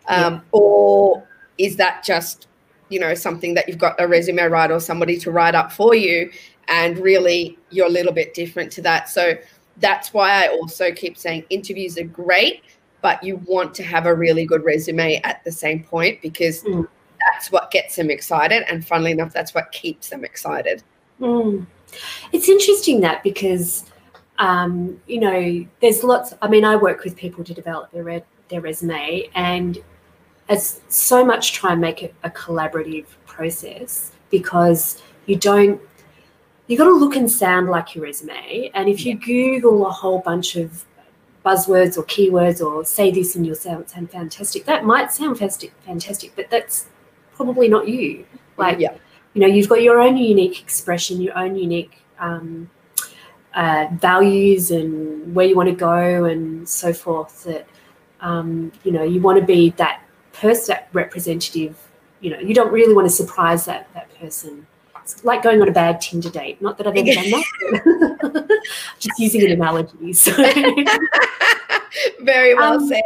[0.07, 0.39] Um, yeah.
[0.51, 2.47] Or is that just,
[2.89, 5.95] you know, something that you've got a resume writer or somebody to write up for
[5.95, 6.31] you?
[6.67, 9.09] And really, you're a little bit different to that.
[9.09, 9.33] So
[9.77, 12.63] that's why I also keep saying interviews are great,
[13.01, 16.87] but you want to have a really good resume at the same point because mm.
[17.19, 18.63] that's what gets them excited.
[18.67, 20.83] And funnily enough, that's what keeps them excited.
[21.19, 21.67] Mm.
[22.31, 23.85] It's interesting that because,
[24.39, 26.33] um, you know, there's lots.
[26.41, 28.03] I mean, I work with people to develop their
[28.49, 29.77] their resume, and
[30.49, 35.81] it's so much try and make it a collaborative process because you don't.
[36.67, 40.19] You got to look and sound like your resume, and if you Google a whole
[40.19, 40.85] bunch of
[41.45, 45.71] buzzwords or keywords or say this and you'll sound, sound fantastic, that might sound fantastic,
[45.85, 46.87] fantastic, but that's
[47.35, 48.25] probably not you.
[48.57, 48.95] Like, yeah.
[49.33, 52.69] you know, you've got your own unique expression, your own unique um,
[53.53, 57.43] uh, values and where you want to go and so forth.
[57.43, 57.67] That
[58.25, 60.01] um, you know, you want to be that
[60.33, 61.77] person, that representative.
[62.21, 64.65] You know, you don't really want to surprise that that person.
[65.03, 66.59] It's like going on a bad Tinder date.
[66.59, 68.61] Not that I've ever done that.
[68.99, 70.13] Just using an analogy.
[70.13, 70.31] So.
[72.21, 73.03] Very well Um, said.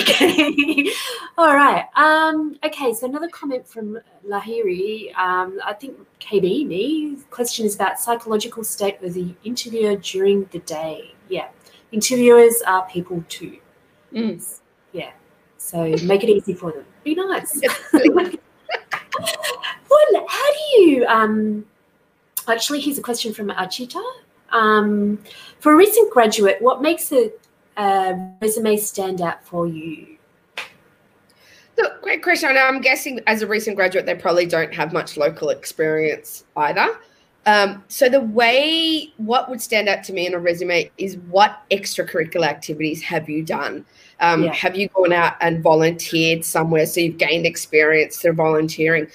[0.00, 0.88] okay.
[1.38, 1.84] All right.
[1.96, 2.92] Um, okay.
[2.94, 5.12] So another comment from Lahiri.
[5.18, 7.16] Um, I think KB, me.
[7.30, 11.14] Question is about psychological state of the interviewer during the day.
[11.28, 11.48] Yeah.
[11.90, 13.58] Interviewers are people too.
[14.12, 14.60] Mm.
[14.92, 15.10] Yeah.
[15.58, 16.84] So make it easy for them.
[17.04, 17.60] Be nice.
[19.88, 21.64] Well, how do you um
[22.48, 24.02] actually here's a question from Achita.
[24.50, 25.18] Um,
[25.58, 27.32] for a recent graduate, what makes a,
[27.76, 30.16] a resume stand out for you?
[31.76, 32.56] Look, great question.
[32.56, 36.98] I'm guessing as a recent graduate, they probably don't have much local experience either.
[37.46, 41.62] Um, so the way what would stand out to me in a resume is what
[41.70, 43.86] extracurricular activities have you done?
[44.20, 44.52] Um, Yeah.
[44.52, 49.06] Have you gone out and volunteered somewhere so you've gained experience through volunteering?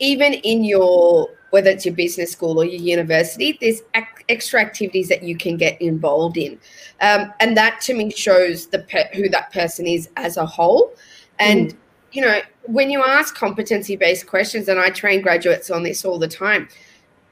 [0.00, 5.08] Even in your whether it's your business school or your university, there's ac- extra activities
[5.08, 6.58] that you can get involved in,
[7.00, 10.92] um, and that to me shows the pe- who that person is as a whole.
[11.38, 11.74] And
[12.12, 16.18] you know, when you ask competency based questions, and I train graduates on this all
[16.18, 16.68] the time,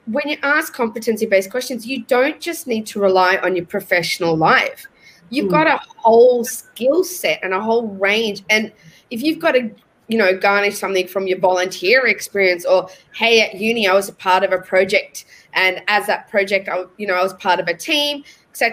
[0.07, 4.37] when you ask competency based questions, you don't just need to rely on your professional
[4.37, 4.87] life.
[5.31, 5.51] You've Mm.
[5.51, 8.43] got a whole skill set and a whole range.
[8.51, 8.71] And
[9.11, 9.71] if you've got to,
[10.09, 14.13] you know, garnish something from your volunteer experience, or hey, at uni, I was a
[14.13, 17.69] part of a project, and as that project, I, you know, I was part of
[17.69, 18.25] a team.
[18.53, 18.71] So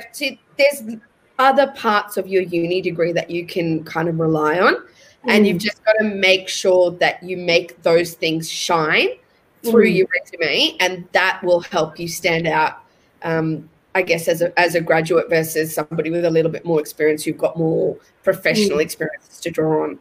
[0.58, 0.84] there's
[1.40, 4.76] other parts of your uni degree that you can kind of rely on
[5.28, 5.48] and Mm.
[5.48, 9.10] you've just got to make sure that you make those things shine
[9.64, 9.96] through Mm.
[9.96, 12.84] your resume and that will help you stand out
[13.24, 16.80] um, i guess as a, as a graduate versus somebody with a little bit more
[16.80, 18.84] experience who've got more professional Mm.
[18.84, 20.00] experiences to draw on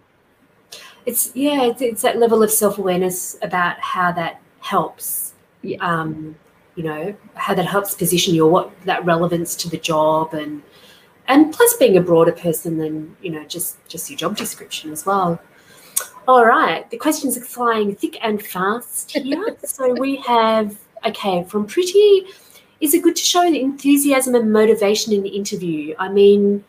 [1.06, 5.32] It's yeah, it's, it's that level of self awareness about how that helps.
[5.62, 5.78] Yeah.
[5.80, 6.36] Um,
[6.76, 10.62] you know how that helps position you, or what that relevance to the job, and
[11.26, 15.04] and plus being a broader person than you know just just your job description as
[15.06, 15.40] well.
[16.30, 19.56] All right, the questions are flying thick and fast here.
[19.64, 22.22] so we have okay from pretty.
[22.80, 25.92] Is it good to show enthusiasm and motivation in the interview?
[25.98, 26.64] I mean,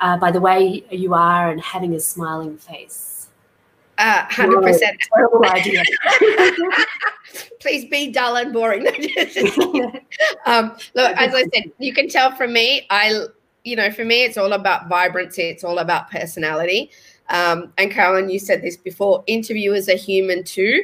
[0.00, 3.28] uh, by the way you are and having a smiling face.
[3.96, 4.80] uh, 100%
[5.14, 5.82] Terrible idea.
[7.60, 8.86] please be dull and boring
[10.46, 13.24] um, look as i said you can tell from me i
[13.64, 16.90] you know for me it's all about vibrancy it's all about personality
[17.30, 20.82] um, and carolyn you said this before interviewers are human too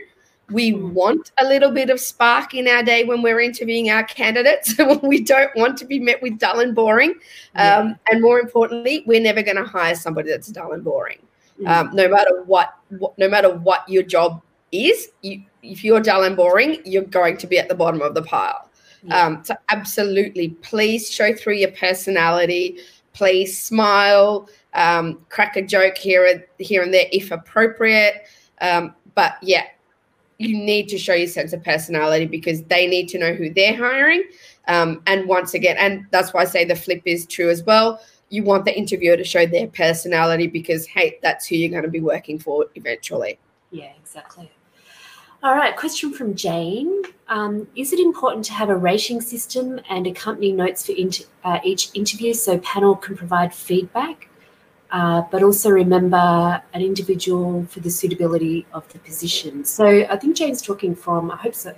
[0.51, 0.93] we Mm.
[0.93, 5.23] want a little bit of spark in our day when we're interviewing our candidates we
[5.23, 7.15] don't want to be met with dull and boring
[7.55, 7.79] Yeah.
[7.79, 11.19] um, and more importantly we're never going to hire somebody that's dull and boring
[11.61, 11.69] Mm.
[11.69, 16.25] um, no matter what, what no matter what your job is you, if you're dull
[16.25, 18.69] and boring you're going to be at the bottom of the pile
[19.05, 19.27] Yeah.
[19.27, 22.79] um, so absolutely please show through your personality
[23.13, 28.27] please smile um, crack a joke here and here and there if appropriate
[28.61, 29.65] um, but yeah
[30.39, 33.77] you need to show your sense of personality because they need to know who they're
[33.77, 34.25] hiring
[34.69, 38.01] um, and once again and that's why i say the flip is true as well
[38.31, 41.91] you want the interviewer to show their personality because hey that's who you're going to
[41.91, 43.39] be working for eventually
[43.71, 44.51] Yeah, exactly.
[45.43, 47.03] All right, question from Jane.
[47.27, 51.59] Um, is it important to have a rating system and accompanying notes for inter- uh,
[51.65, 54.29] each interview so panel can provide feedback?
[54.93, 59.65] Uh, but also remember an individual for the suitability of the position.
[59.65, 61.75] So I think Jane's talking from, I hope so.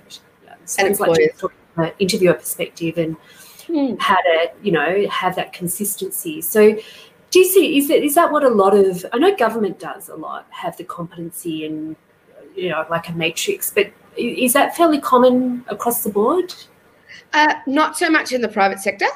[0.65, 3.15] Sounds like Jane's talking from an interviewer perspective and
[4.01, 6.41] how to, you know, have that consistency.
[6.41, 6.77] So
[7.31, 10.09] do you see, is that, is that what a lot of, I know government does
[10.09, 11.95] a lot, have the competency and,
[12.53, 16.53] you know, like a matrix, but is that fairly common across the board?
[17.31, 19.07] Uh, not so much in the private sector.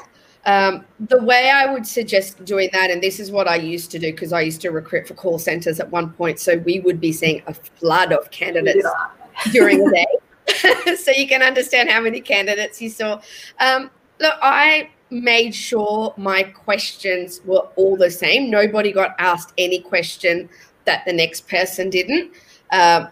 [0.46, 3.98] Um, the way I would suggest doing that, and this is what I used to
[3.98, 7.00] do because I used to recruit for call centers at one point, so we would
[7.00, 8.88] be seeing a flood of candidates
[9.52, 10.96] during the day.
[10.96, 13.20] so you can understand how many candidates you saw.
[13.60, 18.50] Um, look, I made sure my questions were all the same.
[18.50, 20.48] Nobody got asked any question
[20.84, 22.32] that the next person didn't.
[22.70, 23.06] Uh,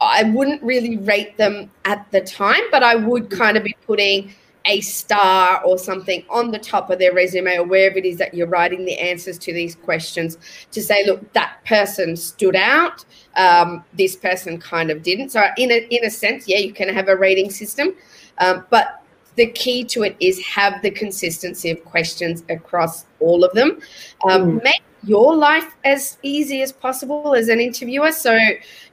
[0.00, 4.32] I wouldn't really rate them at the time, but I would kind of be putting
[4.64, 8.34] a star or something on the top of their resume or wherever it is that
[8.34, 10.38] you're writing the answers to these questions
[10.70, 13.04] to say, look, that person stood out.
[13.36, 15.30] Um, this person kind of didn't.
[15.30, 17.94] So in a in a sense, yeah, you can have a rating system,
[18.38, 19.02] um, but
[19.36, 23.80] the key to it is have the consistency of questions across all of them.
[24.28, 24.64] Um, mm.
[24.64, 28.12] Make your life as easy as possible as an interviewer.
[28.12, 28.38] So,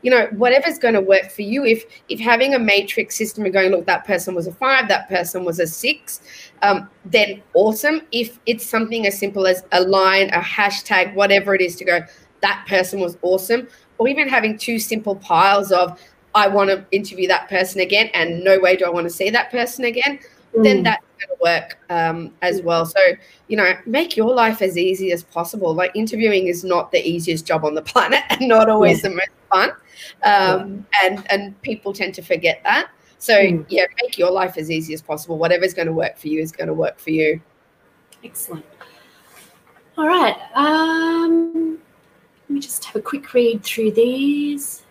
[0.02, 1.66] you know, whatever's going to work for you.
[1.66, 5.10] If if having a matrix system and going, look, that person was a five, that
[5.10, 6.22] person was a six,
[6.62, 8.02] um, then awesome.
[8.12, 12.00] If it's something as simple as a line, a hashtag, whatever it is, to go,
[12.42, 16.00] that person was awesome, or even having two simple piles of,
[16.36, 19.30] I want to interview that person again, and no way do I want to see
[19.32, 20.20] that person again.
[20.64, 22.86] Then that's going to work um, as well.
[22.86, 23.00] So,
[23.48, 25.74] you know, make your life as easy as possible.
[25.74, 29.10] Like interviewing is not the easiest job on the planet and not always yeah.
[29.10, 29.70] the most fun.
[30.24, 31.10] Um, yeah.
[31.10, 32.90] and, and people tend to forget that.
[33.20, 33.66] So, mm.
[33.70, 35.38] yeah, make your life as easy as possible.
[35.38, 37.42] Whatever's going to work for you is going to work for you.
[38.24, 38.66] Excellent.
[39.98, 40.38] All right.
[40.54, 41.80] Um,
[42.48, 44.84] let me just have a quick read through these.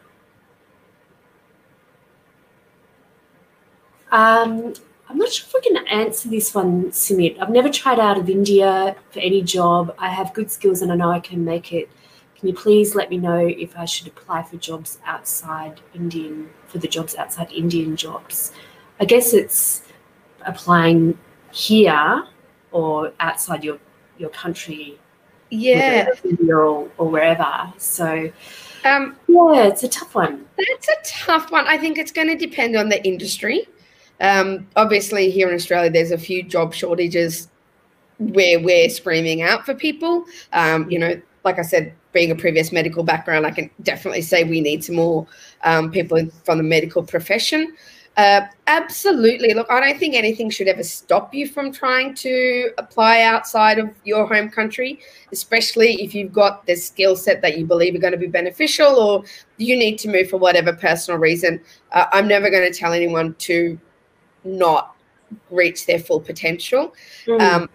[4.10, 4.74] Um,
[5.08, 7.40] I'm not sure if we can answer this one, Sumit.
[7.40, 9.94] I've never tried out of India for any job.
[9.98, 11.88] I have good skills and I know I can make it.
[12.38, 16.78] Can you please let me know if I should apply for jobs outside Indian, for
[16.78, 18.52] the jobs outside Indian jobs?
[19.00, 19.82] I guess it's
[20.44, 21.18] applying
[21.52, 22.24] here
[22.72, 23.78] or outside your,
[24.18, 24.98] your country.
[25.50, 26.08] Yeah.
[26.48, 27.72] Or, or wherever.
[27.78, 28.30] So,
[28.84, 30.44] um, yeah, it's a tough one.
[30.58, 31.66] That's a tough one.
[31.68, 33.68] I think it's going to depend on the industry.
[34.20, 37.48] Um, obviously, here in Australia, there's a few job shortages
[38.18, 40.24] where we're screaming out for people.
[40.52, 44.44] Um, you know, like I said, being a previous medical background, I can definitely say
[44.44, 45.26] we need some more
[45.64, 47.74] um, people from the medical profession.
[48.16, 49.52] Uh, absolutely.
[49.52, 53.90] Look, I don't think anything should ever stop you from trying to apply outside of
[54.04, 55.00] your home country,
[55.32, 58.96] especially if you've got the skill set that you believe are going to be beneficial
[58.96, 59.24] or
[59.58, 61.60] you need to move for whatever personal reason.
[61.92, 63.78] Uh, I'm never going to tell anyone to
[64.46, 64.96] not
[65.50, 66.94] reach their full potential.
[67.26, 67.40] Mm.
[67.40, 67.70] Um,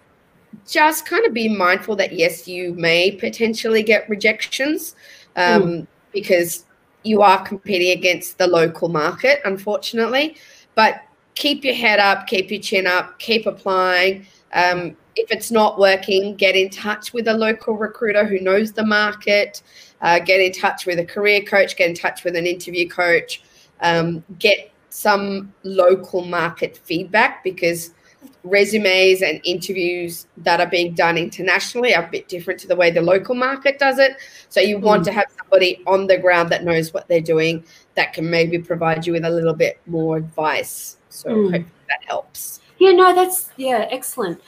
[0.66, 4.94] just kind of be mindful that yes, you may potentially get rejections
[5.36, 5.86] um, mm.
[6.12, 6.64] because
[7.04, 10.36] you are competing against the local market, unfortunately.
[10.74, 11.02] But
[11.34, 14.26] keep your head up, keep your chin up, keep applying.
[14.52, 18.84] Um, if it's not working, get in touch with a local recruiter who knows the
[18.84, 19.62] market.
[20.00, 21.76] Uh, get in touch with a career coach.
[21.76, 23.42] Get in touch with an interview coach.
[23.80, 27.94] Um, get some local market feedback because
[28.44, 32.90] resumes and interviews that are being done internationally are a bit different to the way
[32.90, 34.16] the local market does it.
[34.50, 34.82] So you mm.
[34.82, 37.64] want to have somebody on the ground that knows what they're doing
[37.94, 40.98] that can maybe provide you with a little bit more advice.
[41.08, 41.42] So mm.
[41.44, 42.60] hopefully that helps.
[42.78, 44.42] Yeah, no, that's yeah, excellent.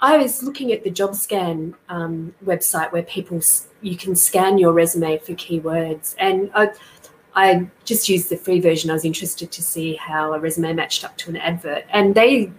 [0.00, 3.40] I was looking at the JobScan um, website where people
[3.80, 6.68] you can scan your resume for keywords, and I,
[7.38, 8.90] I just used the free version.
[8.90, 11.84] I was interested to see how a resume matched up to an advert.
[11.90, 12.50] And they,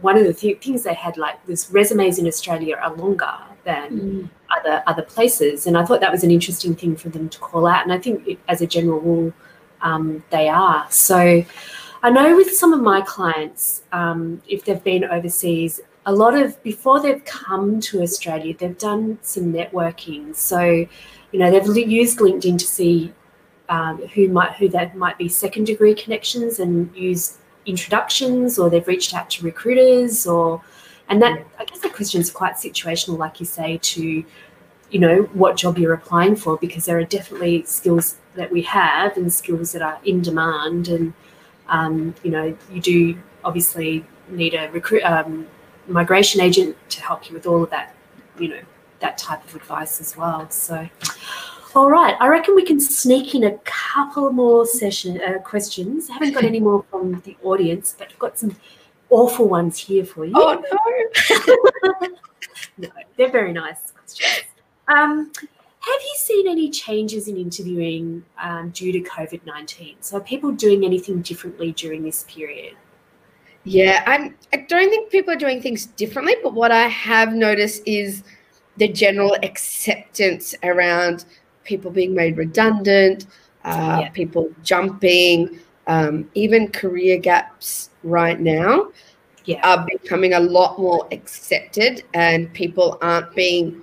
[0.00, 3.90] one of the th- things they had like was resumes in Australia are longer than
[4.00, 4.30] mm.
[4.56, 7.64] other other places, and I thought that was an interesting thing for them to call
[7.72, 7.82] out.
[7.84, 9.32] And I think, it, as a general rule,
[9.82, 10.84] um, they are.
[10.90, 11.44] So
[12.02, 16.60] I know with some of my clients, um, if they've been overseas, a lot of
[16.62, 20.34] before they've come to Australia, they've done some networking.
[20.34, 20.60] So,
[21.32, 23.12] you know, they've used LinkedIn to see
[23.68, 28.86] um, who might who that might be second degree connections and use introductions or they've
[28.86, 30.62] reached out to recruiters or
[31.08, 34.24] and that I guess the question is quite situational, like you say, to
[34.90, 39.16] you know what job you're applying for because there are definitely skills that we have
[39.16, 41.12] and skills that are in demand and
[41.68, 45.46] um, you know you do obviously need a recruit um,
[45.88, 47.94] migration agent to help you with all of that
[48.38, 48.60] you know
[49.00, 50.48] that type of advice as well.
[50.50, 50.88] So
[51.74, 56.08] all right, I reckon we can sneak in a couple more session uh, questions.
[56.08, 58.56] I haven't got any more from the audience, but I've got some
[59.10, 60.32] awful ones here for you.
[60.36, 60.62] Oh
[61.88, 62.08] no,
[62.78, 64.44] no, they're very nice questions.
[64.88, 69.96] Um, have you seen any changes in interviewing um, due to COVID nineteen?
[70.00, 72.76] So, are people doing anything differently during this period?
[73.64, 77.82] Yeah, I'm, I don't think people are doing things differently, but what I have noticed
[77.86, 78.22] is
[78.76, 81.24] the general acceptance around
[81.64, 83.26] people being made redundant,
[83.64, 84.08] uh, yeah.
[84.10, 88.88] people jumping, um, even career gaps right now
[89.44, 89.60] Yeah.
[89.68, 93.82] are becoming a lot more accepted, and people aren't being.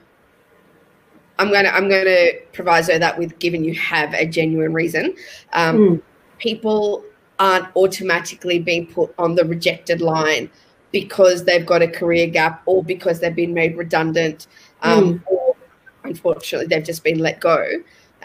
[1.39, 5.15] I'm gonna I'm gonna proviso that with given you have a genuine reason.
[5.53, 6.01] Um, Mm.
[6.37, 7.03] People
[7.37, 10.49] aren't automatically being put on the rejected line
[10.91, 14.47] because they've got a career gap or because they've been made redundant,
[14.81, 15.30] um, or
[16.03, 17.65] unfortunately they've just been let go.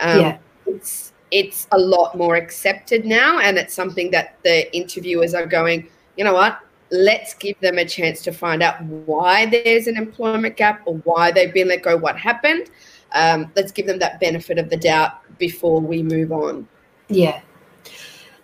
[0.01, 0.39] Um, Yeah.
[0.67, 5.89] It's it's a lot more accepted now, and it's something that the interviewers are going.
[6.17, 6.61] You know what?
[6.91, 11.33] Let's give them a chance to find out why there's an employment gap or why
[11.33, 11.97] they've been let go.
[11.97, 12.71] What happened?
[13.13, 16.69] Um, let's give them that benefit of the doubt before we move on.
[17.09, 17.41] Yeah,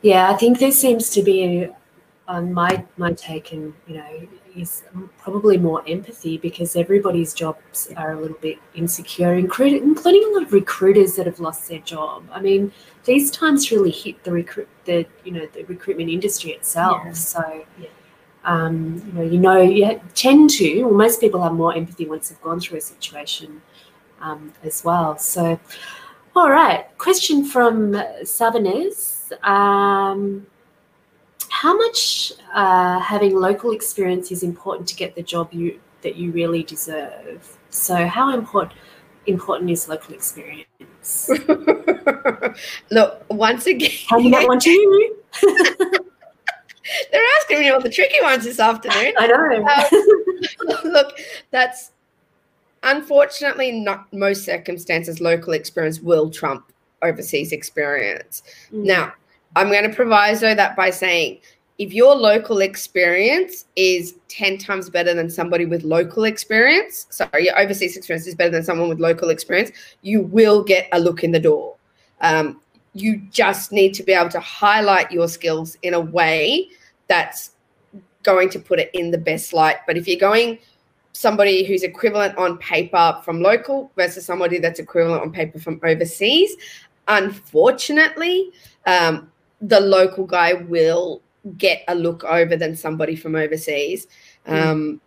[0.03, 0.31] yeah.
[0.31, 1.69] I think there seems to be,
[2.29, 4.83] on my my take, and you know, is
[5.19, 10.43] probably more empathy because everybody's jobs are a little bit insecure, including including a lot
[10.43, 12.25] of recruiters that have lost their job.
[12.33, 12.73] I mean,
[13.05, 17.03] these times really hit the recruit the you know the recruitment industry itself.
[17.05, 17.13] Yeah.
[17.13, 17.67] So.
[17.79, 17.89] Yeah.
[18.45, 22.29] Um, you know, you know, you tend to, well, most people have more empathy once
[22.29, 23.63] they've gone through a situation
[24.21, 25.17] um, as well.
[25.19, 25.61] So,
[26.35, 27.93] all right, question from
[28.23, 29.31] Sabanez.
[29.47, 30.47] Um,
[31.63, 36.33] how much uh, having local experience is important to get the job you that you
[36.33, 37.57] really deserve?
[37.71, 38.73] So, how important
[39.27, 41.31] important is local experience?
[42.91, 45.17] Look, once again, you get one too?
[47.13, 49.15] they're asking me all the tricky ones this afternoon.
[49.17, 50.81] I know.
[50.91, 51.17] Look,
[51.53, 51.93] that's
[52.83, 55.21] unfortunately not most circumstances.
[55.21, 58.43] Local experience will trump overseas experience.
[58.73, 58.85] Mm.
[58.85, 59.13] Now,
[59.55, 61.41] I'm going to proviso that by saying
[61.79, 67.59] if your local experience is 10 times better than somebody with local experience, sorry, your
[67.59, 69.71] overseas experience is better than someone with local experience,
[70.03, 71.77] you will get a look in the door.
[72.21, 72.61] Um,
[72.95, 76.69] you just need to be able to highlight your skills in a way
[77.09, 77.53] that's
[78.23, 79.77] going to put it in the best light.
[79.87, 80.59] But if you're going
[81.13, 86.55] somebody who's equivalent on paper from local versus somebody that's equivalent on paper from overseas,
[87.09, 88.51] unfortunately,
[88.87, 91.23] um, the local guy will
[91.59, 94.07] get a look over than somebody from overseas.
[94.47, 95.01] Um,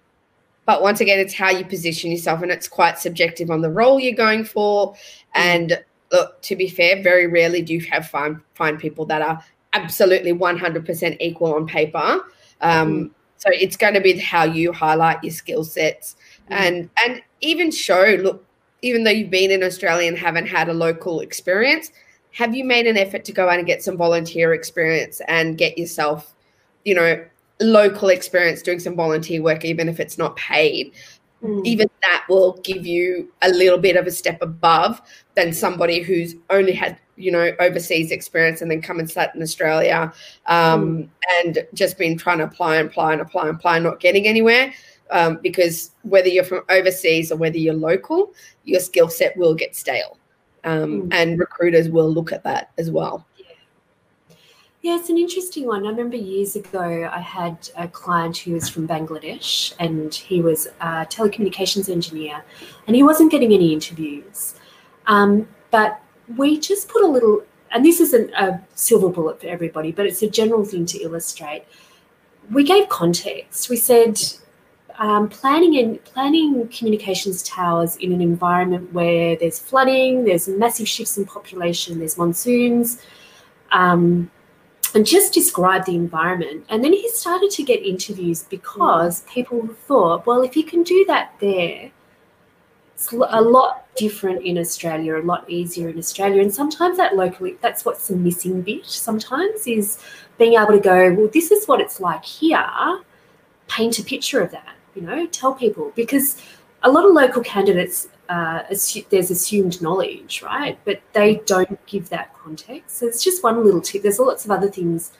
[0.65, 3.99] But once again, it's how you position yourself, and it's quite subjective on the role
[3.99, 4.95] you're going for.
[5.35, 5.79] And
[6.11, 10.33] look, to be fair, very rarely do you have find find people that are absolutely
[10.33, 12.21] 100% equal on paper.
[12.61, 16.15] Um, So it's going to be how you highlight your skill sets
[16.49, 18.17] and and even show.
[18.21, 18.43] Look,
[18.81, 21.91] even though you've been in Australia and haven't had a local experience,
[22.35, 25.77] have you made an effort to go out and get some volunteer experience and get
[25.77, 26.35] yourself,
[26.83, 27.23] you know,
[27.61, 30.91] local experience doing some volunteer work, even if it's not paid?
[31.41, 31.65] Mm.
[31.65, 35.01] Even that will give you a little bit of a step above
[35.35, 39.41] than somebody who's only had, you know, overseas experience and then come and sat in
[39.41, 40.11] Australia
[40.47, 41.09] um,
[41.39, 44.73] and just been trying to apply and apply and apply and apply, not getting anywhere.
[45.09, 48.33] Um, because whether you're from overseas or whether you're local,
[48.65, 50.17] your skill set will get stale.
[50.65, 51.13] Um, Mm.
[51.13, 53.25] And recruiters will look at that as well.
[54.81, 55.85] Yeah, it's an interesting one.
[55.85, 60.67] I remember years ago I had a client who was from Bangladesh and he was
[60.79, 62.43] a telecommunications engineer
[62.85, 64.53] and he wasn't getting any interviews.
[65.07, 66.01] Um, but
[66.37, 70.21] we just put a little, and this isn't a silver bullet for everybody, but it's
[70.21, 71.63] a general thing to illustrate.
[72.51, 73.69] We gave context.
[73.69, 74.21] We said,
[74.97, 81.17] um, planning and planning communications towers in an environment where there's flooding, there's massive shifts
[81.17, 83.01] in population, there's monsoons,
[83.71, 84.31] um,
[84.93, 86.65] and just describe the environment.
[86.69, 91.03] And then he started to get interviews because people thought, well, if you can do
[91.07, 91.91] that there,
[92.95, 96.41] it's a lot different in Australia, a lot easier in Australia.
[96.41, 99.99] And sometimes that locally, that's what's the missing bit sometimes is
[100.37, 103.01] being able to go, well, this is what it's like here.
[103.67, 106.41] Paint a picture of that, you know, tell people because
[106.83, 108.63] a lot of local candidates, uh,
[109.09, 110.77] there's assumed knowledge, right?
[110.85, 112.97] But they don't give that context.
[112.97, 114.03] So it's just one little tip.
[114.03, 115.11] There's lots of other things,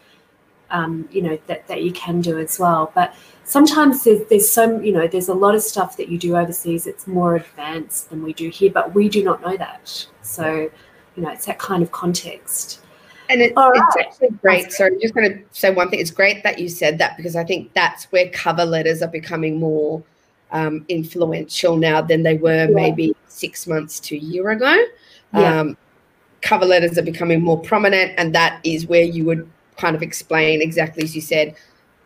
[0.69, 2.91] um, you know, that, that you can do as well.
[2.95, 6.35] But sometimes there's, there's some, you know, there's a lot of stuff that you do
[6.37, 6.87] overseas.
[6.87, 10.07] It's more advanced than we do here, but we do not know that.
[10.21, 10.69] So,
[11.15, 12.81] you know, it's that kind of context.
[13.29, 14.71] And it, All it's actually great.
[14.71, 15.99] So I'm just going to say one thing.
[15.99, 19.59] It's great that you said that because I think that's where cover letters are becoming
[19.59, 20.03] more
[20.51, 22.73] um, influential now than they were Yeah.
[22.75, 24.75] maybe six months to a year ago.
[25.33, 25.59] Yeah.
[25.59, 25.77] Um,
[26.41, 30.61] cover letters are becoming more prominent, and that is where you would kind of explain
[30.61, 31.55] exactly as you said.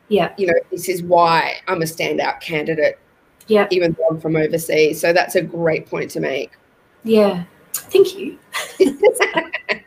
[0.07, 0.33] Yeah.
[0.37, 2.97] You know, this is why I'm a standout candidate,
[3.47, 3.67] Yeah.
[3.69, 4.99] even though I'm from overseas.
[4.99, 6.51] So that's a great point to make.
[7.03, 7.43] Yeah.
[7.73, 8.39] Thank you.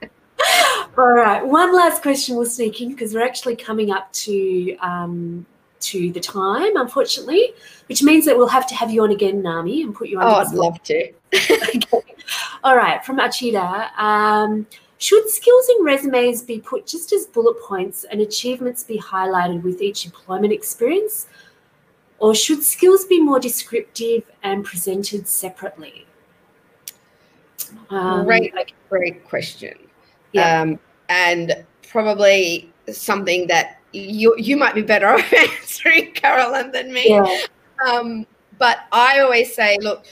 [0.98, 5.46] All right, one last question we'll sneak in because we're actually coming up to um,
[5.80, 7.54] to the time, unfortunately,
[7.86, 10.26] which means that we'll have to have you on again, Narmie, and put you on.
[10.26, 11.12] Oh, I'd love to.
[11.34, 12.02] okay.
[12.62, 13.90] All right, from Achida.
[13.98, 14.66] Um,
[14.98, 19.80] should skills in resumes be put just as bullet points and achievements be highlighted with
[19.80, 21.26] each employment experience?
[22.18, 26.06] Or should skills be more descriptive and presented separately?
[27.90, 28.52] Um, great,
[28.88, 29.74] great question.
[30.32, 30.60] Yeah.
[30.60, 30.78] Um,
[31.08, 37.10] and probably something that you you might be better off answering, Carolyn, than me.
[37.10, 37.38] Yeah.
[37.86, 38.26] Um,
[38.58, 40.06] but I always say, look,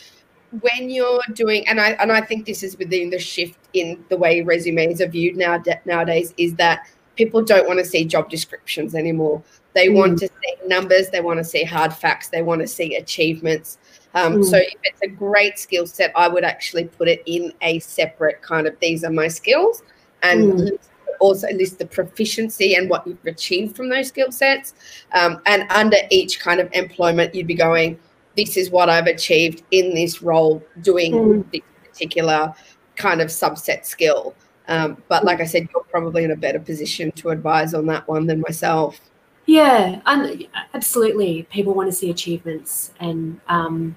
[0.60, 4.16] when you're doing, and I and I think this is within the shift in the
[4.16, 8.94] way resumes are viewed now nowadays, is that people don't want to see job descriptions
[8.94, 9.42] anymore.
[9.74, 9.96] They mm.
[9.96, 13.78] want to see numbers, they want to see hard facts, they want to see achievements.
[14.14, 14.44] Um, mm.
[14.44, 18.42] So if it's a great skill set, I would actually put it in a separate
[18.42, 19.82] kind of these are my skills
[20.22, 20.78] and mm.
[21.20, 24.74] also list the proficiency and what you've achieved from those skill sets.
[25.12, 27.98] Um, and under each kind of employment, you'd be going,
[28.36, 31.52] this is what I've achieved in this role doing mm.
[31.52, 32.54] this particular
[32.96, 34.34] kind of subset skill.
[34.68, 38.06] Um, but like I said, you're probably in a better position to advise on that
[38.06, 39.00] one than myself.
[39.46, 41.42] Yeah, and absolutely.
[41.50, 43.96] People want to see achievements and um,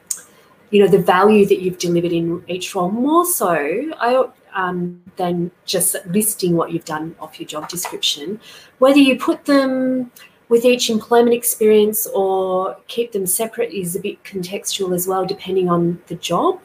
[0.73, 2.89] you know the value that you've delivered in each role.
[2.89, 3.53] More so,
[3.99, 8.39] I um, than just listing what you've done off your job description.
[8.79, 10.11] Whether you put them
[10.49, 15.69] with each employment experience or keep them separate is a bit contextual as well, depending
[15.69, 16.59] on the job.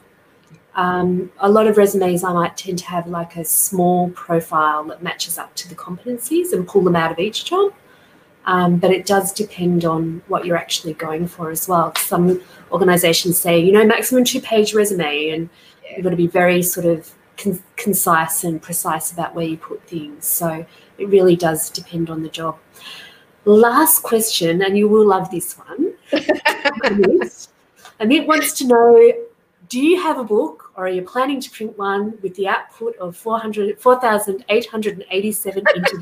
[0.73, 5.03] Um, a lot of resumes I might tend to have like a small profile that
[5.03, 7.73] matches up to the competencies and pull them out of each job.
[8.49, 11.93] Um, but it does depend on what you're actually going for as well.
[11.97, 12.41] Some
[12.71, 15.47] organizations say, you know, maximum two page resume, and
[15.95, 19.83] you've got to be very sort of con- concise and precise about where you put
[19.83, 20.25] things.
[20.25, 20.65] So
[20.97, 22.57] it really does depend on the job.
[23.45, 25.93] Last question, and you will love this one.
[28.01, 29.13] Amit wants to know
[29.67, 32.97] Do you have a book or are you planning to print one with the output
[32.97, 36.01] of 4,887 interviews?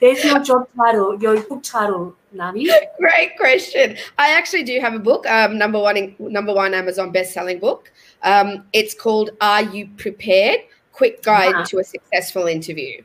[0.00, 2.68] There's your job title, your book title, Narmie.
[2.98, 3.96] Great question.
[4.18, 7.92] I actually do have a book, um, number one, in, number one Amazon best-selling book.
[8.22, 10.60] Um, it's called "Are You Prepared?
[10.92, 11.64] Quick Guide uh-huh.
[11.66, 13.02] to a Successful Interview."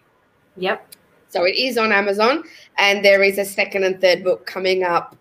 [0.57, 0.95] Yep.
[1.29, 2.43] So it is on Amazon,
[2.77, 5.15] and there is a second and third book coming up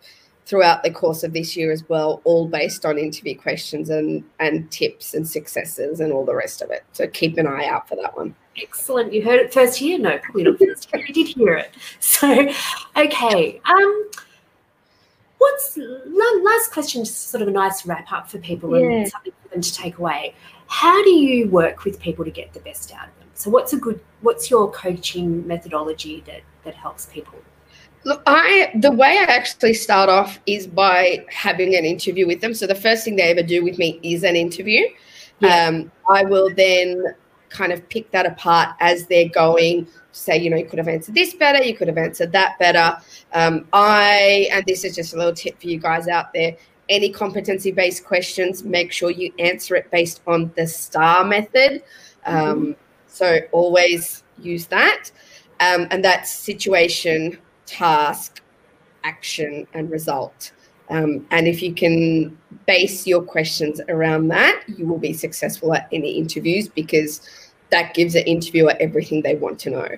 [0.47, 4.71] throughout the course of this year as well, all based on interview questions and and
[4.71, 6.85] tips and successes and all the rest of it.
[6.93, 8.35] So keep an eye out for that one.
[8.61, 9.13] Excellent.
[9.13, 9.99] You heard it first here.
[9.99, 11.05] No, probably not first here.
[11.07, 11.75] You did hear it.
[12.01, 12.49] So,
[12.97, 13.61] okay.
[13.65, 14.11] Um,
[15.39, 17.05] what's last question?
[17.05, 18.91] Just sort of a nice wrap up for people yeah.
[18.91, 20.35] and something for them to take away.
[20.67, 23.29] How do you work with people to get the best out of them?
[23.35, 24.01] So, what's a good?
[24.23, 27.39] What's your coaching methodology that that helps people?
[28.05, 32.55] Look, I the way I actually start off is by having an interview with them.
[32.55, 34.83] So the first thing they ever do with me is an interview.
[35.41, 35.67] Yeah.
[35.67, 37.15] Um, I will then
[37.51, 39.87] kind of pick that apart as they're going.
[40.13, 42.99] Say, you know, you could have answered this better, you could have answered that better.
[43.33, 46.57] Um, I and this is just a little tip for you guys out there.
[46.89, 51.83] Any competency based questions, make sure you answer it based on the STAR method.
[52.25, 52.73] Um, mm-hmm.
[53.07, 55.11] So always use that.
[55.61, 58.43] Um, and that's situation, task,
[59.05, 60.53] action, and result.
[60.91, 62.37] Um, and if you can
[62.67, 67.21] base your questions around that, you will be successful at any interviews because
[67.71, 69.89] that gives an interviewer everything they want to know.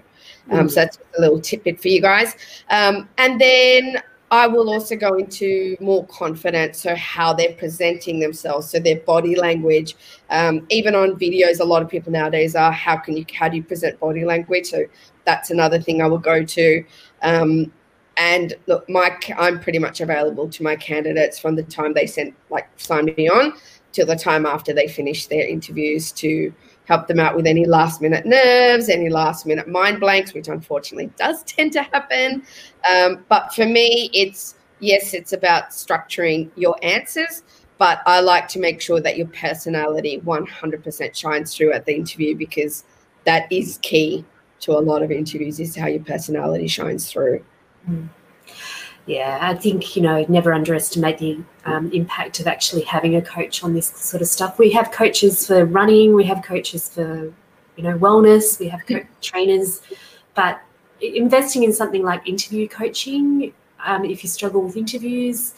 [0.51, 0.69] Um.
[0.69, 2.35] So that's a little tidbit for you guys.
[2.71, 8.71] Um, and then I will also go into more confidence, so how they're presenting themselves,
[8.71, 9.97] so their body language.
[10.31, 13.57] Um, even on videos, a lot of people nowadays are how can you how do
[13.57, 14.67] you present body language?
[14.67, 14.85] So
[15.25, 16.85] that's another thing I will go to.
[17.23, 17.73] Um,
[18.21, 22.35] and look, my I'm pretty much available to my candidates from the time they sent
[22.51, 23.55] like signed me on
[23.93, 26.53] till the time after they finish their interviews to
[26.85, 31.11] help them out with any last minute nerves, any last minute mind blanks, which unfortunately
[31.17, 32.43] does tend to happen.
[32.95, 37.43] Um, but for me, it's yes, it's about structuring your answers,
[37.79, 42.37] but I like to make sure that your personality 100% shines through at the interview
[42.37, 42.85] because
[43.25, 44.27] that is key
[44.61, 47.43] to a lot of interviews is how your personality shines through.
[47.89, 48.09] Mm.
[49.07, 53.65] Yeah, I think, you know, never underestimate the um, impact of actually having a coach
[53.65, 54.59] on this sort of stuff.
[54.59, 57.33] We have coaches for running, we have coaches for,
[57.77, 59.81] you know, wellness, we have co- trainers,
[60.35, 60.61] but
[61.01, 63.53] investing in something like interview coaching,
[63.85, 65.55] um, if you struggle with interviews,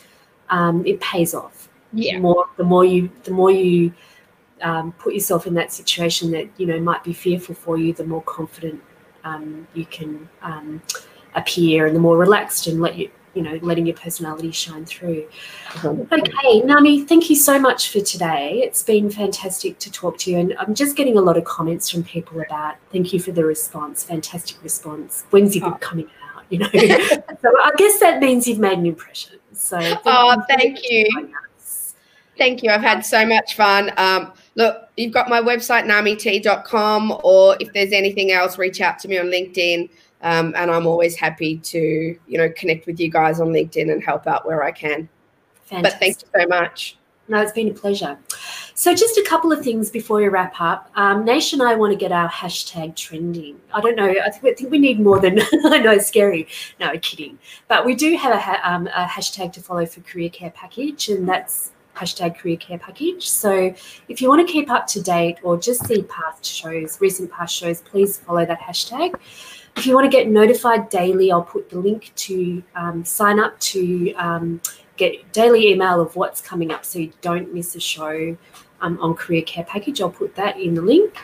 [0.50, 1.68] um, it pays off.
[1.92, 2.14] Yeah.
[2.14, 3.92] The more, the more you, the more you
[4.62, 8.04] um, put yourself in that situation that you know might be fearful for you, the
[8.04, 8.82] more confident
[9.24, 10.80] um, you can um,
[11.34, 15.26] appear and the more relaxed and let you you know letting your personality shine through.
[15.84, 18.60] Okay narmie thank you so much for today.
[18.62, 21.88] It's been fantastic to talk to you and i'm just getting a lot of comments
[21.88, 25.24] from people about thank you for the response fantastic response.
[25.30, 25.86] When's your book oh.
[25.86, 26.44] coming out?
[26.50, 26.68] You know?
[26.72, 29.38] So i guess that means you've made an impression.
[29.52, 31.28] So thank oh you thank you.
[32.38, 32.70] Thank you.
[32.70, 33.92] I've had so much fun.
[33.98, 39.08] Um, look you've got my website namit.com or if there's anything else reach out to
[39.08, 39.88] me on linkedin
[40.22, 41.78] um, and I'm always happy to,
[42.26, 45.08] you know, connect with you guys on LinkedIn and help out where I can.
[45.64, 45.82] Fantastic.
[45.82, 46.96] But thank you so much.
[47.28, 48.18] No, it's been a pleasure.
[48.74, 50.90] So, just a couple of things before we wrap up.
[50.96, 53.60] Um, Nashad and I want to get our hashtag trending.
[53.72, 54.08] I don't know.
[54.08, 55.98] I think, I think we need more than I know.
[55.98, 56.48] Scary.
[56.80, 57.38] No, kidding.
[57.68, 61.10] But we do have a, ha- um, a hashtag to follow for Career Care Package,
[61.10, 63.28] and that's hashtag Career Care Package.
[63.28, 63.72] So,
[64.08, 67.54] if you want to keep up to date or just see past shows, recent past
[67.54, 69.14] shows, please follow that hashtag.
[69.76, 73.58] If you want to get notified daily, I'll put the link to um, sign up
[73.60, 74.60] to um,
[74.96, 78.36] get daily email of what's coming up so you don't miss a show
[78.80, 80.00] um, on Career Care Package.
[80.00, 81.18] I'll put that in the link.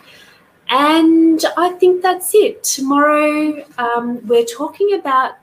[0.71, 2.63] And I think that's it.
[2.63, 5.35] Tomorrow, um, we're talking about